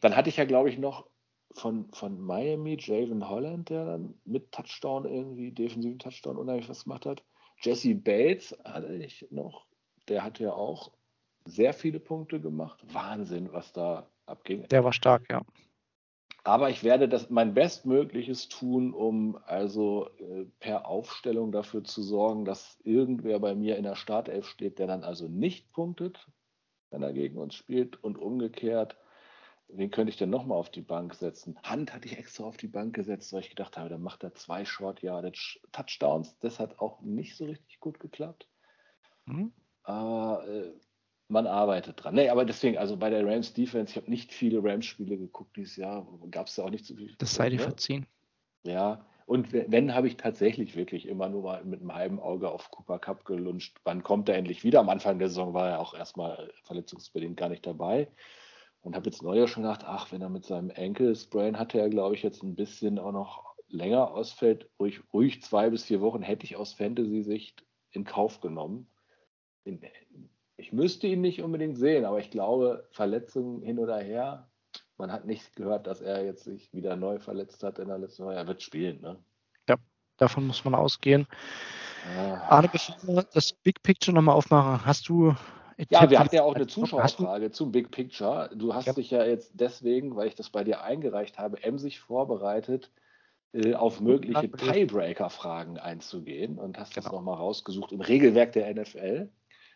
[0.00, 1.06] Dann hatte ich ja, glaube ich, noch
[1.52, 7.06] von, von Miami, Javen Holland, der dann mit Touchdown irgendwie, defensiven Touchdown unheimlich was gemacht
[7.06, 7.24] hat.
[7.60, 9.66] Jesse Bates hatte ich noch,
[10.08, 10.92] der hat ja auch
[11.44, 12.80] sehr viele Punkte gemacht.
[12.92, 14.68] Wahnsinn, was da abging.
[14.68, 15.42] Der war stark, ja.
[16.44, 22.44] Aber ich werde das mein Bestmögliches tun, um also äh, per Aufstellung dafür zu sorgen,
[22.44, 26.26] dass irgendwer bei mir in der Startelf steht, der dann also nicht punktet,
[26.90, 28.96] wenn er gegen uns spielt und umgekehrt
[29.70, 31.58] Wen könnte ich denn nochmal auf die Bank setzen?
[31.62, 34.34] Hand hatte ich extra auf die Bank gesetzt, weil ich gedacht habe, dann macht er
[34.34, 36.38] zwei Short Yardage Touchdowns.
[36.38, 38.48] Das hat auch nicht so richtig gut geklappt.
[39.26, 39.52] Mhm.
[39.86, 40.72] Äh,
[41.28, 42.14] man arbeitet dran.
[42.14, 45.76] Nee, aber deswegen, also bei der Rams Defense, ich habe nicht viele Rams-Spiele geguckt dieses
[45.76, 47.14] Jahr, gab es ja auch nicht so viel.
[47.18, 48.06] Das sei dir verziehen.
[48.64, 52.70] Ja, und wenn, habe ich tatsächlich wirklich immer nur mal mit einem halben Auge auf
[52.70, 53.76] Cooper Cup gelunscht.
[53.84, 54.80] Wann kommt er endlich wieder?
[54.80, 58.08] Am Anfang der Saison war er auch erstmal verletzungsbedingt gar nicht dabei.
[58.88, 60.72] Und habe jetzt neuer schon gedacht, ach, wenn er mit seinem
[61.14, 65.68] Sprain hatte er, glaube ich, jetzt ein bisschen auch noch länger ausfällt, ruhig, ruhig zwei
[65.68, 68.90] bis vier Wochen hätte ich aus Fantasy-Sicht in Kauf genommen.
[70.56, 74.48] Ich müsste ihn nicht unbedingt sehen, aber ich glaube, Verletzungen hin oder her,
[74.96, 78.24] man hat nicht gehört, dass er jetzt sich wieder neu verletzt hat in der letzten
[78.24, 78.36] Woche.
[78.36, 79.18] Er wird spielen, ne?
[79.68, 79.76] Ja,
[80.16, 81.26] davon muss man ausgehen.
[82.16, 82.42] Ja.
[82.44, 85.34] Arne, bevor wir das Big Picture nochmal aufmachen, hast du
[85.90, 88.50] ja, wir hatten ja auch eine Zuschauerfrage zum Big Picture.
[88.54, 88.92] Du hast ja.
[88.92, 92.90] dich ja jetzt deswegen, weil ich das bei dir eingereicht habe, emsig vorbereitet,
[93.52, 97.04] äh, auf mögliche Tiebreaker-Fragen einzugehen und hast genau.
[97.04, 99.30] das nochmal rausgesucht im Regelwerk der NFL.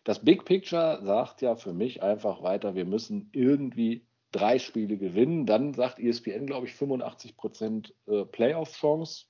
[0.05, 5.47] Das Big Picture sagt ja für mich einfach weiter, wir müssen irgendwie drei Spiele gewinnen,
[5.47, 9.27] dann sagt ESPN, glaube ich, 85 Prozent äh, Playoff-Chance.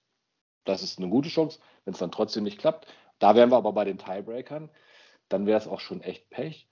[0.65, 2.87] Das ist eine gute Chance, wenn es dann trotzdem nicht klappt.
[3.19, 4.71] Da wären wir aber bei den Tiebreakern.
[5.33, 6.69] Dann wäre es auch schon echt Pech.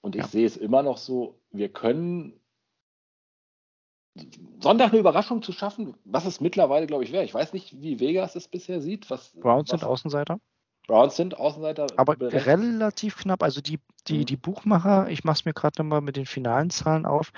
[0.00, 0.28] Und ich ja.
[0.28, 2.40] sehe es immer noch so, wir können
[4.60, 7.24] Sonntag eine Überraschung zu schaffen, was es mittlerweile, glaube ich, wäre.
[7.24, 9.10] Ich weiß nicht, wie Vegas es bisher sieht.
[9.10, 10.40] Was, Browns was, sind Außenseiter.
[10.86, 11.86] Browns sind Außenseiter.
[11.96, 12.46] Aber berechnet.
[12.46, 13.42] relativ knapp.
[13.42, 14.24] Also die, die, mhm.
[14.24, 17.30] die Buchmacher, ich mache es mir gerade nochmal mit den finalen Zahlen auf.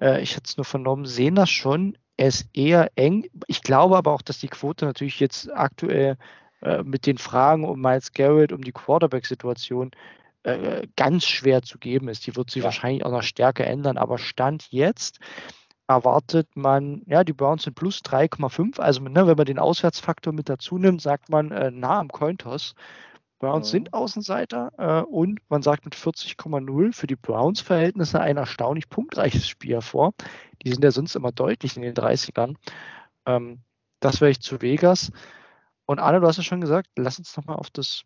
[0.00, 1.98] Äh, ich hatte es nur vernommen, sehen das schon.
[2.16, 3.28] Ist eher eng.
[3.46, 6.16] Ich glaube aber auch, dass die Quote natürlich jetzt aktuell
[6.62, 9.90] äh, mit den Fragen um Miles Garrett, um die Quarterback-Situation
[10.42, 12.26] äh, ganz schwer zu geben ist.
[12.26, 12.64] Die wird sich ja.
[12.64, 13.98] wahrscheinlich auch noch stärker ändern.
[13.98, 15.18] Aber Stand jetzt
[15.86, 18.78] erwartet man, ja, die Browns sind plus 3,5.
[18.78, 22.74] Also, ne, wenn man den Auswärtsfaktor mit dazu nimmt, sagt man äh, nah am Cointoss.
[23.38, 23.70] Browns mhm.
[23.70, 29.74] sind Außenseiter äh, und man sagt mit 40,0 für die Browns-Verhältnisse ein erstaunlich punktreiches Spiel
[29.74, 30.12] hervor.
[30.62, 32.56] Die sind ja sonst immer deutlich in den 30ern.
[33.26, 33.60] Ähm,
[34.00, 35.12] das wäre ich zu Vegas.
[35.88, 38.02] Und Arne, du hast ja schon gesagt, lass uns nochmal auf das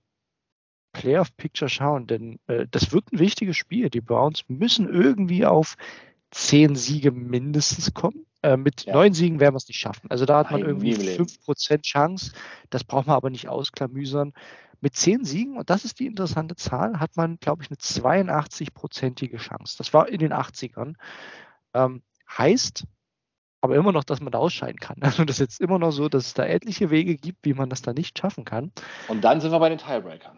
[0.93, 3.91] Playoff-Picture schauen, denn äh, das wird ein wichtiges Spiel.
[3.91, 5.75] Die Browns müssen irgendwie auf
[6.31, 8.25] zehn Siege mindestens kommen.
[8.43, 8.95] Äh, mit ja.
[8.95, 10.09] neun Siegen werden wir es nicht schaffen.
[10.13, 12.33] Also da hat man Nein, irgendwie fünf Prozent Chance.
[12.71, 14.33] Das braucht man aber nicht ausklamüsern.
[14.81, 19.39] Mit zehn Siegen, und das ist die interessante Zahl, hat man, glaube ich, eine 82-prozentige
[19.39, 19.75] Chance.
[19.77, 20.95] Das war in den 80ern.
[21.75, 22.03] Ähm,
[22.39, 22.85] heißt
[23.63, 24.97] aber immer noch, dass man da ausscheiden kann.
[25.03, 27.71] Also das ist jetzt immer noch so, dass es da etliche Wege gibt, wie man
[27.71, 28.73] das da nicht schaffen kann.
[29.09, 30.37] Und dann sind wir bei den Tiebreakern.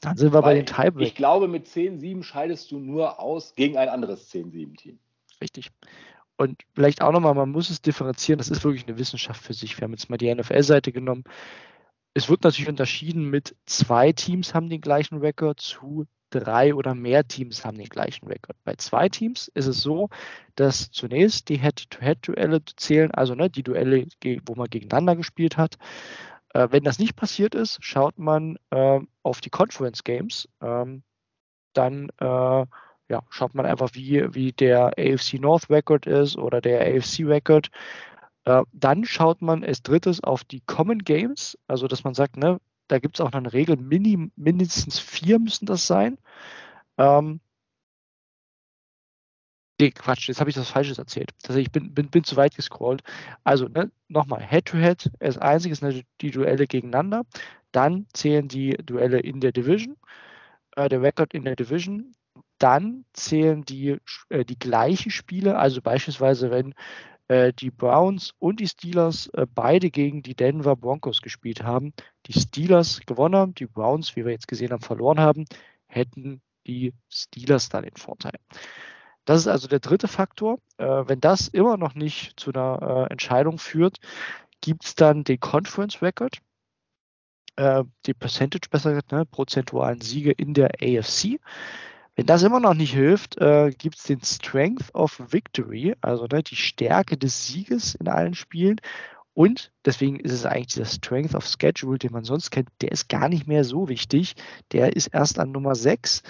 [0.00, 1.02] Dann sind wir Weil bei den Tiebreakern.
[1.02, 4.98] Ich glaube, mit 10-7 scheidest du nur aus gegen ein anderes 10-7-Team.
[5.40, 5.70] Richtig.
[6.36, 9.78] Und vielleicht auch nochmal, man muss es differenzieren, das ist wirklich eine Wissenschaft für sich.
[9.78, 11.24] Wir haben jetzt mal die NFL-Seite genommen.
[12.14, 17.26] Es wird natürlich unterschieden mit zwei Teams haben den gleichen Rekord zu drei oder mehr
[17.26, 18.56] Teams haben den gleichen Rekord.
[18.64, 20.08] Bei zwei Teams ist es so,
[20.54, 24.06] dass zunächst die Head-to-Head-Duelle zählen, also ne, die Duelle,
[24.46, 25.76] wo man gegeneinander gespielt hat.
[26.54, 30.48] Äh, wenn das nicht passiert ist, schaut man äh, auf die Conference Games.
[30.60, 31.02] Ähm,
[31.72, 32.66] dann äh,
[33.10, 37.70] ja, schaut man einfach, wie, wie der AFC North Record ist oder der AFC Record.
[38.44, 42.60] Äh, dann schaut man als drittes auf die Common Games, also dass man sagt, ne,
[42.90, 46.18] da gibt es auch noch eine Regel, mini, mindestens vier müssen das sein.
[46.98, 47.40] Ähm,
[49.80, 51.30] nee, Quatsch, jetzt habe ich das Falsches erzählt.
[51.48, 53.02] Ich bin, bin, bin zu weit gescrollt.
[53.44, 57.22] Also ne, nochmal, Head-to-Head, als einziges ne, die Duelle gegeneinander.
[57.72, 59.96] Dann zählen die Duelle in der Division,
[60.76, 62.12] äh, der Record in der Division.
[62.58, 63.98] Dann zählen die,
[64.30, 66.74] äh, die gleichen Spiele, also beispielsweise, wenn
[67.30, 71.92] die Browns und die Steelers äh, beide gegen die Denver Broncos gespielt haben,
[72.26, 75.44] die Steelers gewonnen haben, die Browns, wie wir jetzt gesehen haben, verloren haben,
[75.86, 78.34] hätten die Steelers dann den Vorteil.
[79.24, 80.58] Das ist also der dritte Faktor.
[80.78, 83.98] Äh, wenn das immer noch nicht zu einer äh, Entscheidung führt,
[84.60, 86.38] gibt es dann den Conference Record,
[87.56, 91.38] äh, die Percentage besser gesagt, ne, prozentualen Siege in der AFC.
[92.16, 96.42] Wenn das immer noch nicht hilft, äh, gibt es den Strength of Victory, also ne,
[96.42, 98.80] die Stärke des Sieges in allen Spielen.
[99.32, 103.08] Und deswegen ist es eigentlich der Strength of Schedule, den man sonst kennt, der ist
[103.08, 104.34] gar nicht mehr so wichtig.
[104.72, 106.22] Der ist erst an Nummer 6.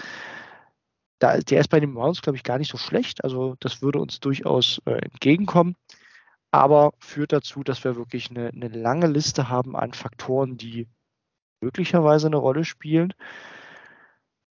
[1.19, 3.25] Da, der ist bei den Browns, glaube ich, gar nicht so schlecht.
[3.25, 5.77] Also das würde uns durchaus äh, entgegenkommen.
[6.53, 10.89] Aber führt dazu, dass wir wirklich eine, eine lange Liste haben an Faktoren, die
[11.61, 13.13] möglicherweise eine Rolle spielen.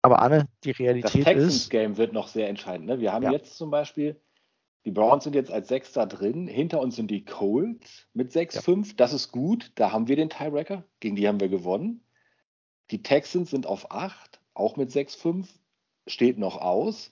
[0.05, 1.15] Aber Anne, die Realität ist.
[1.15, 2.85] Das Texans-Game wird noch sehr entscheidend.
[2.85, 2.99] Ne?
[2.99, 3.31] Wir haben ja.
[3.31, 4.21] jetzt zum Beispiel,
[4.85, 6.47] die Browns sind jetzt als Sechster drin.
[6.47, 8.87] Hinter uns sind die Colts mit 6-5.
[8.87, 8.93] Ja.
[8.97, 9.71] Das ist gut.
[9.73, 10.83] Da haben wir den Tiebreaker.
[10.99, 12.03] Gegen die haben wir gewonnen.
[12.91, 15.47] Die Texans sind auf 8, auch mit 6-5.
[16.05, 17.11] Steht noch aus.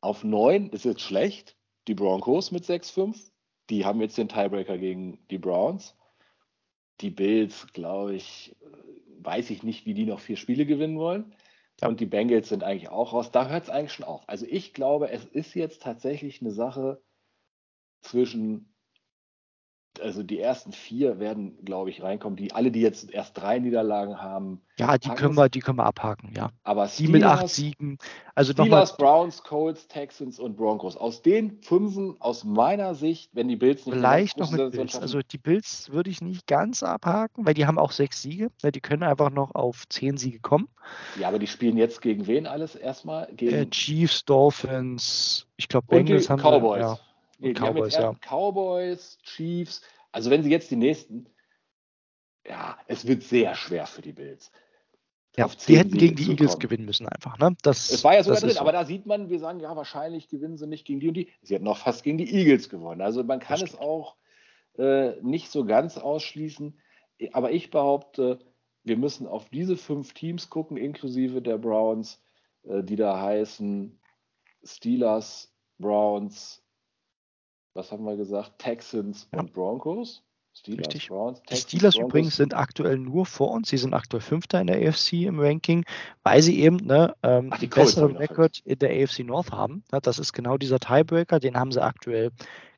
[0.00, 1.56] Auf 9 ist jetzt schlecht.
[1.86, 3.30] Die Broncos mit 6-5.
[3.70, 5.94] Die haben jetzt den Tiebreaker gegen die Browns.
[7.02, 11.32] Die Bills, glaube ich, äh, weiß ich nicht, wie die noch vier Spiele gewinnen wollen.
[11.80, 11.88] Ja.
[11.88, 13.30] Und die Bengals sind eigentlich auch raus.
[13.30, 14.28] Da hört es eigentlich schon auf.
[14.28, 17.02] Also ich glaube, es ist jetzt tatsächlich eine Sache
[18.02, 18.74] zwischen
[19.98, 22.36] also die ersten vier werden, glaube ich, reinkommen.
[22.36, 24.60] Die alle, die jetzt erst drei Niederlagen haben.
[24.78, 26.50] Ja, die können wir, die können wir abhaken, ja.
[26.62, 27.98] Aber die Steelers, mit acht Siegen.
[28.34, 30.96] Also Steelers, Browns, Colts, Texans und Broncos.
[30.96, 34.96] Aus den fünfen, aus meiner Sicht, wenn die Bills nicht vielleicht noch mit Bills.
[34.96, 38.50] Also die Bills würde ich nicht ganz abhaken, weil die haben auch sechs Siege.
[38.62, 40.68] Die können einfach noch auf zehn Siege kommen.
[41.18, 43.28] Ja, aber die spielen jetzt gegen wen alles erstmal?
[43.34, 45.46] Gegen äh, Chiefs, Dolphins.
[45.56, 46.80] Ich glaube, Bengals haben Cowboys.
[46.80, 46.98] Ja.
[47.40, 48.14] Nee, Cowboys, ja.
[48.20, 49.82] Cowboys, Chiefs.
[50.12, 51.26] Also wenn sie jetzt die nächsten,
[52.46, 54.52] ja, es wird sehr schwer für die Bills.
[55.36, 56.60] Ja, die hätten gegen die Eagles kommen.
[56.60, 57.38] gewinnen müssen einfach.
[57.38, 57.56] Ne?
[57.62, 58.60] Das, es war ja sogar drin, so.
[58.60, 61.28] aber da sieht man, wir sagen, ja, wahrscheinlich gewinnen sie nicht gegen die und die.
[61.40, 63.00] Sie hätten noch fast gegen die Eagles gewonnen.
[63.00, 64.16] Also man kann es auch
[64.76, 66.78] äh, nicht so ganz ausschließen.
[67.32, 68.40] Aber ich behaupte,
[68.82, 72.22] wir müssen auf diese fünf Teams gucken, inklusive der Browns,
[72.64, 74.00] äh, die da heißen
[74.64, 76.62] Steelers, Browns,
[77.74, 78.58] was haben wir gesagt?
[78.58, 79.40] Texans ja.
[79.40, 80.22] und Broncos.
[80.52, 81.08] Steelers, Richtig.
[81.08, 82.10] Browns, Texans, die Steelers Broncos.
[82.10, 83.68] übrigens sind aktuell nur vor uns.
[83.68, 85.84] Sie sind aktuell Fünfter in der AFC im Ranking,
[86.24, 89.84] weil sie eben ne, ähm, Ach, die besseren Record in der AFC North haben.
[90.02, 92.32] Das ist genau dieser Tiebreaker, den haben sie aktuell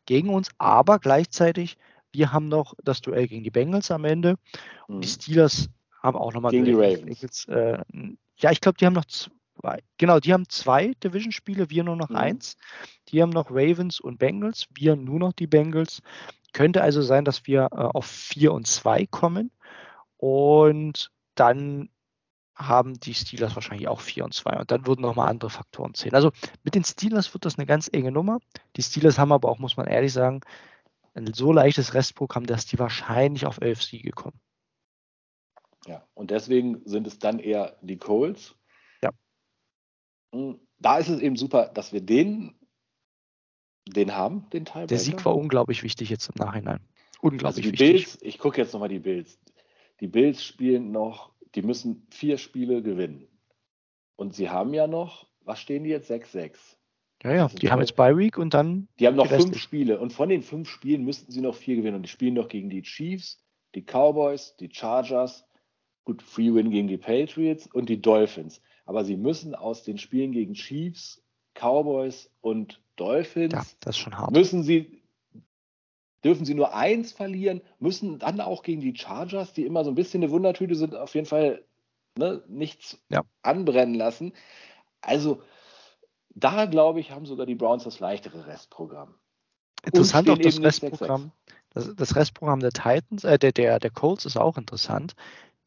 [0.04, 0.50] gegen uns.
[0.58, 1.78] Aber gleichzeitig,
[2.12, 4.36] wir haben noch das Duell gegen die Bengals am Ende.
[4.86, 5.12] Und die mhm.
[5.12, 5.68] Steelers
[6.02, 7.46] haben auch nochmal gegen die Ravens.
[7.46, 7.78] Äh,
[8.36, 9.32] ja, ich glaube, die haben noch zwei.
[9.98, 12.16] Genau, die haben zwei Division-Spiele, wir nur noch mhm.
[12.16, 12.56] eins.
[13.08, 16.02] Die haben noch Ravens und Bengals, wir nur noch die Bengals.
[16.52, 19.50] Könnte also sein, dass wir äh, auf 4 und 2 kommen.
[20.16, 21.88] Und dann
[22.54, 24.58] haben die Steelers wahrscheinlich auch 4 und 2.
[24.58, 26.14] Und dann würden nochmal andere Faktoren zählen.
[26.14, 26.30] Also
[26.62, 28.38] mit den Steelers wird das eine ganz enge Nummer.
[28.76, 30.40] Die Steelers haben aber auch, muss man ehrlich sagen,
[31.14, 34.40] ein so leichtes Restprogramm, dass die wahrscheinlich auf 11 Siege kommen.
[35.86, 38.54] Ja, und deswegen sind es dann eher die Colts.
[40.78, 42.54] Da ist es eben super, dass wir den
[43.88, 44.86] den haben, den Teil.
[44.86, 46.80] Der Sieg war unglaublich wichtig jetzt im Nachhinein.
[47.20, 48.04] Unglaublich also die wichtig.
[48.04, 49.38] Bills, ich gucke jetzt nochmal die Bills.
[50.00, 53.26] Die Bills spielen noch, die müssen vier Spiele gewinnen.
[54.16, 56.10] Und sie haben ja noch, was stehen die jetzt?
[56.10, 56.56] 6-6.
[57.24, 58.88] Ja, ja, die haben jetzt Bye Week und dann.
[58.98, 61.76] Die haben noch die fünf Spiele und von den fünf Spielen müssten sie noch vier
[61.76, 61.96] gewinnen.
[61.96, 63.40] Und die spielen noch gegen die Chiefs,
[63.76, 65.44] die Cowboys, die Chargers,
[66.04, 68.60] gut, Free Win gegen die Patriots und die Dolphins.
[68.84, 71.22] Aber sie müssen aus den Spielen gegen Chiefs,
[71.54, 75.02] Cowboys und Dolphins ja, müssen sie,
[76.24, 79.94] dürfen sie nur eins verlieren, müssen dann auch gegen die Chargers, die immer so ein
[79.94, 81.64] bisschen eine Wundertüte sind, auf jeden Fall
[82.16, 83.22] ne, nichts ja.
[83.42, 84.32] anbrennen lassen.
[85.00, 85.42] Also
[86.34, 89.14] da, glaube ich, haben sogar die Browns das leichtere Restprogramm.
[89.84, 91.32] Interessant auch das Restprogramm.
[91.70, 95.14] Das, das, Restprogramm der Titans, äh, der, der, der Colts ist auch interessant.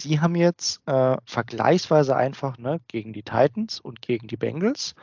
[0.02, 4.94] Die haben jetzt äh, vergleichsweise einfach ne, gegen die Titans und gegen die Bengals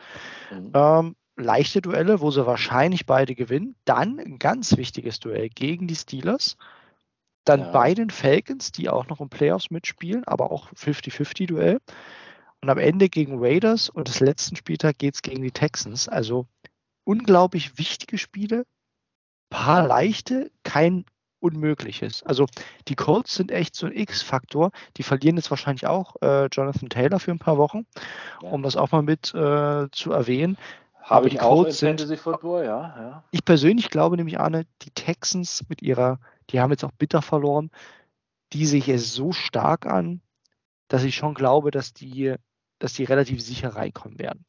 [0.51, 0.73] mhm.
[0.75, 3.75] ähm, leichte Duelle, wo sie wahrscheinlich beide gewinnen.
[3.85, 6.57] Dann ein ganz wichtiges Duell gegen die Steelers.
[7.45, 7.71] Dann ja.
[7.71, 11.79] bei den Falcons, die auch noch im Playoffs mitspielen, aber auch 50-50-Duell.
[12.61, 16.09] Und am Ende gegen Raiders und das letzten Spieltag geht es gegen die Texans.
[16.09, 16.47] Also
[17.05, 18.65] unglaublich wichtige Spiele,
[19.51, 21.05] paar leichte, kein
[21.43, 22.23] Unmögliches.
[22.23, 22.47] Also
[22.89, 24.71] die Colts sind echt so ein X-Faktor.
[24.97, 27.87] Die verlieren jetzt wahrscheinlich auch äh, Jonathan Taylor für ein paar Wochen,
[28.43, 28.51] ja.
[28.51, 30.57] um das auch mal mit äh, zu erwähnen.
[31.03, 33.25] Habe ich auch in Fantasy Football, ja, ja.
[33.33, 36.21] Ich persönlich glaube nämlich, Arne, die Texans mit ihrer,
[36.51, 37.71] die haben jetzt auch bitter verloren,
[38.53, 40.21] die sehe ich es so stark an,
[40.87, 42.37] dass ich schon glaube, dass die,
[42.79, 44.45] dass die relativ sicher reinkommen werden.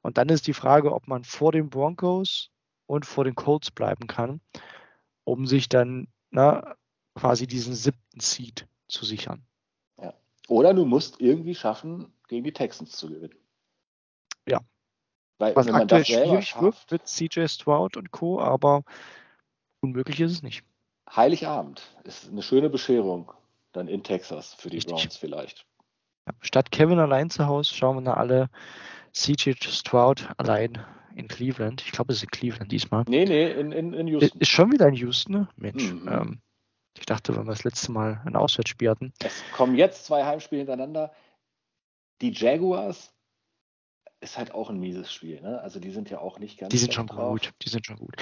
[0.00, 2.50] Und dann ist die Frage, ob man vor den Broncos
[2.86, 4.40] und vor den Colts bleiben kann,
[5.24, 6.76] um sich dann na,
[7.14, 9.44] quasi diesen siebten Seed zu sichern.
[10.00, 10.14] Ja.
[10.48, 13.36] Oder du musst irgendwie schaffen, gegen die Texans zu gewinnen.
[14.46, 14.60] Ja,
[15.38, 18.82] weil, Was aktuell schwierig schafft, wird mit CJ Stroud und Co., aber
[19.80, 20.64] unmöglich ist es nicht.
[21.14, 23.32] Heiligabend ist eine schöne Bescherung
[23.72, 24.94] dann in Texas für die Richtig.
[24.94, 25.66] Browns vielleicht.
[26.40, 28.50] Statt Kevin allein zu Hause schauen wir nach alle
[29.12, 30.84] CJ Stroud allein
[31.18, 31.82] in Cleveland.
[31.84, 33.04] Ich glaube, es ist in Cleveland diesmal.
[33.08, 34.38] Nee, nee, in, in, in Houston.
[34.38, 35.48] Ist schon wieder in Houston, ne?
[35.56, 35.92] Mensch.
[35.92, 36.08] Mhm.
[36.08, 36.40] Ähm,
[36.96, 39.12] ich dachte, wenn wir das letzte Mal ein Auswärtsspiel hatten.
[39.18, 41.12] Es kommen jetzt zwei Heimspiele hintereinander.
[42.20, 43.12] Die Jaguars
[44.20, 45.40] ist halt auch ein mieses Spiel.
[45.40, 45.60] Ne?
[45.60, 46.70] Also die sind ja auch nicht ganz.
[46.70, 47.32] Die sind schon drauf.
[47.32, 47.52] gut.
[47.62, 48.16] Die sind schon gut.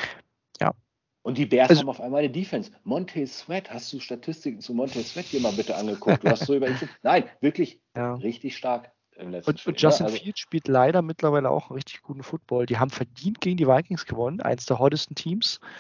[0.61, 0.75] Ja.
[1.23, 2.71] Und die Bears also, haben auf einmal eine Defense.
[2.85, 6.23] Monte Sweat, hast du Statistiken zu Monte Sweat dir mal bitte angeguckt?
[6.23, 6.79] Du hast so über ihn.
[7.03, 8.15] Nein, wirklich ja.
[8.15, 9.73] richtig stark im letzten und, Spiel.
[9.73, 10.13] Und Justin ne?
[10.13, 12.67] also, Fields spielt leider mittlerweile auch einen richtig guten Football.
[12.67, 15.61] Die haben verdient gegen die Vikings gewonnen, eins der hottesten Teams.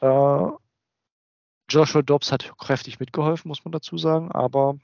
[0.00, 0.48] Äh,
[1.68, 4.78] Joshua Dobbs hat kräftig mitgeholfen, muss man dazu sagen, aber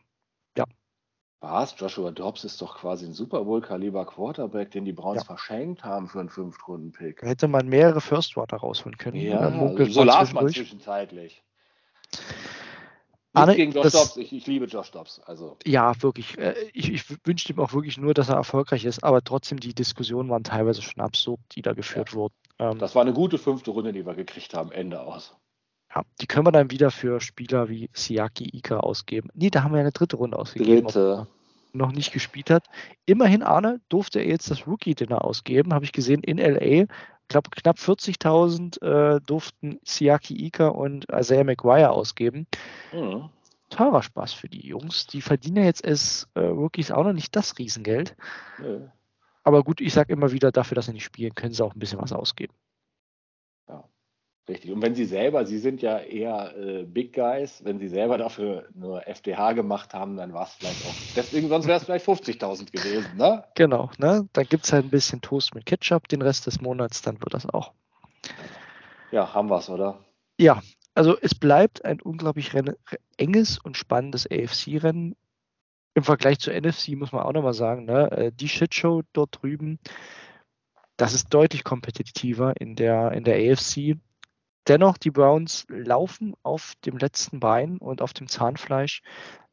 [1.42, 1.74] was?
[1.76, 5.24] Joshua Dobbs ist doch quasi ein Super Bowl-Kaliber Quarterback, den die Browns ja.
[5.24, 7.20] verschenkt haben für einen Fünftrunden-Pick.
[7.22, 9.16] Hätte man mehrere First Water rausholen können.
[9.16, 9.50] Ja,
[9.86, 11.42] so las man zwischenzeitlich.
[13.34, 15.20] Arne, gegen Josh das, Dobbs, ich, ich, liebe Josh Dobbs.
[15.20, 15.56] Also.
[15.64, 16.36] Ja, wirklich.
[16.38, 19.74] Äh, ich, ich wünsche ihm auch wirklich nur, dass er erfolgreich ist, aber trotzdem, die
[19.74, 22.14] Diskussionen waren teilweise schon absurd, die da geführt ja.
[22.14, 22.34] wurden.
[22.58, 25.34] Ähm, das war eine gute fünfte Runde, die wir gekriegt haben, Ende aus.
[25.94, 29.28] Ja, die können wir dann wieder für Spieler wie Siaki Ika ausgeben.
[29.34, 30.86] Nee, da haben wir eine dritte Runde ausgegeben.
[30.86, 31.26] Dritte.
[31.74, 32.66] Noch nicht gespielt hat.
[33.06, 36.86] Immerhin, Arne, durfte er jetzt das Rookie-Dinner ausgeben, habe ich gesehen, in LA.
[37.22, 42.46] Ich glaube, knapp 40.000 äh, durften Siaki Ika und Isaiah McGuire ausgeben.
[42.92, 43.30] Mhm.
[43.70, 45.06] teurer Spaß für die Jungs.
[45.06, 48.14] Die verdienen ja jetzt als äh, Rookies auch noch nicht das Riesengeld.
[48.62, 48.92] Ja.
[49.44, 51.78] Aber gut, ich sage immer wieder, dafür, dass sie nicht spielen, können sie auch ein
[51.78, 52.54] bisschen was ausgeben.
[54.48, 54.72] Richtig.
[54.72, 58.68] Und wenn sie selber, sie sind ja eher äh, Big Guys, wenn sie selber dafür
[58.74, 60.94] nur FDH gemacht haben, dann war es vielleicht auch.
[61.14, 63.44] Deswegen, sonst wäre es vielleicht 50.000 gewesen, ne?
[63.54, 64.28] Genau, ne?
[64.32, 67.34] Dann gibt es halt ein bisschen Toast mit Ketchup den Rest des Monats, dann wird
[67.34, 67.72] das auch.
[69.12, 70.00] Ja, haben wir es, oder?
[70.38, 70.60] Ja,
[70.94, 72.50] also es bleibt ein unglaublich
[73.16, 75.14] enges und spannendes AFC-Rennen.
[75.94, 79.78] Im Vergleich zur NFC muss man auch nochmal sagen, ne, äh, die Shitshow dort drüben,
[80.96, 83.98] das ist deutlich kompetitiver in der, in der AFC.
[84.68, 89.02] Dennoch, die Browns laufen auf dem letzten Bein und auf dem Zahnfleisch.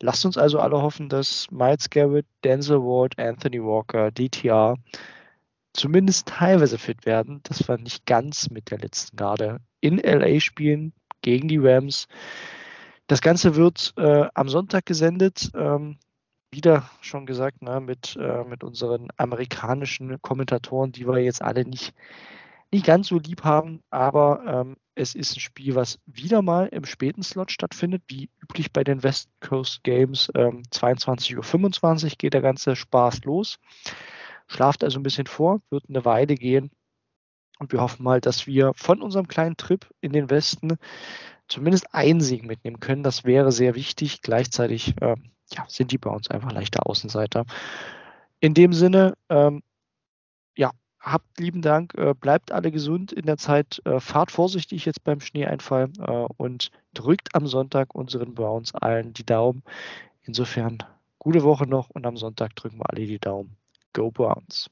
[0.02, 4.76] Lasst uns also alle hoffen, dass Miles Garrett, Denzel Ward, Anthony Walker, DTR
[5.74, 10.94] zumindest teilweise fit werden, dass wir nicht ganz mit der letzten Garde in LA spielen
[11.22, 12.08] gegen die Rams.
[13.08, 15.50] Das Ganze wird äh, am Sonntag gesendet.
[15.56, 15.98] Ähm,
[16.52, 21.94] wieder schon gesagt, ne, mit, äh, mit unseren amerikanischen Kommentatoren, die wir jetzt alle nicht,
[22.72, 26.84] nicht ganz so lieb haben, aber ähm, es ist ein Spiel, was wieder mal im
[26.84, 30.30] späten Slot stattfindet, wie üblich bei den West Coast Games.
[30.36, 33.60] Ähm, 22.25 Uhr geht der ganze Spaß los.
[34.48, 36.70] Schlaft also ein bisschen vor, wird eine Weile gehen.
[37.60, 40.78] Und wir hoffen mal, dass wir von unserem kleinen Trip in den Westen
[41.48, 43.04] zumindest einen Sieg mitnehmen können.
[43.04, 44.22] Das wäre sehr wichtig.
[44.22, 45.16] Gleichzeitig äh,
[45.54, 47.46] ja, sind die bei uns einfach leichter Außenseiter.
[48.40, 49.62] In dem Sinne, ähm,
[51.00, 55.22] habt lieben Dank, äh, bleibt alle gesund in der Zeit, äh, fahrt vorsichtig jetzt beim
[55.22, 59.64] Schneeeinfall äh, und drückt am Sonntag unseren Browns allen die Daumen.
[60.24, 60.80] Insofern
[61.18, 63.56] gute Woche noch und am Sonntag drücken wir alle die Daumen.
[63.94, 64.70] Go Browns!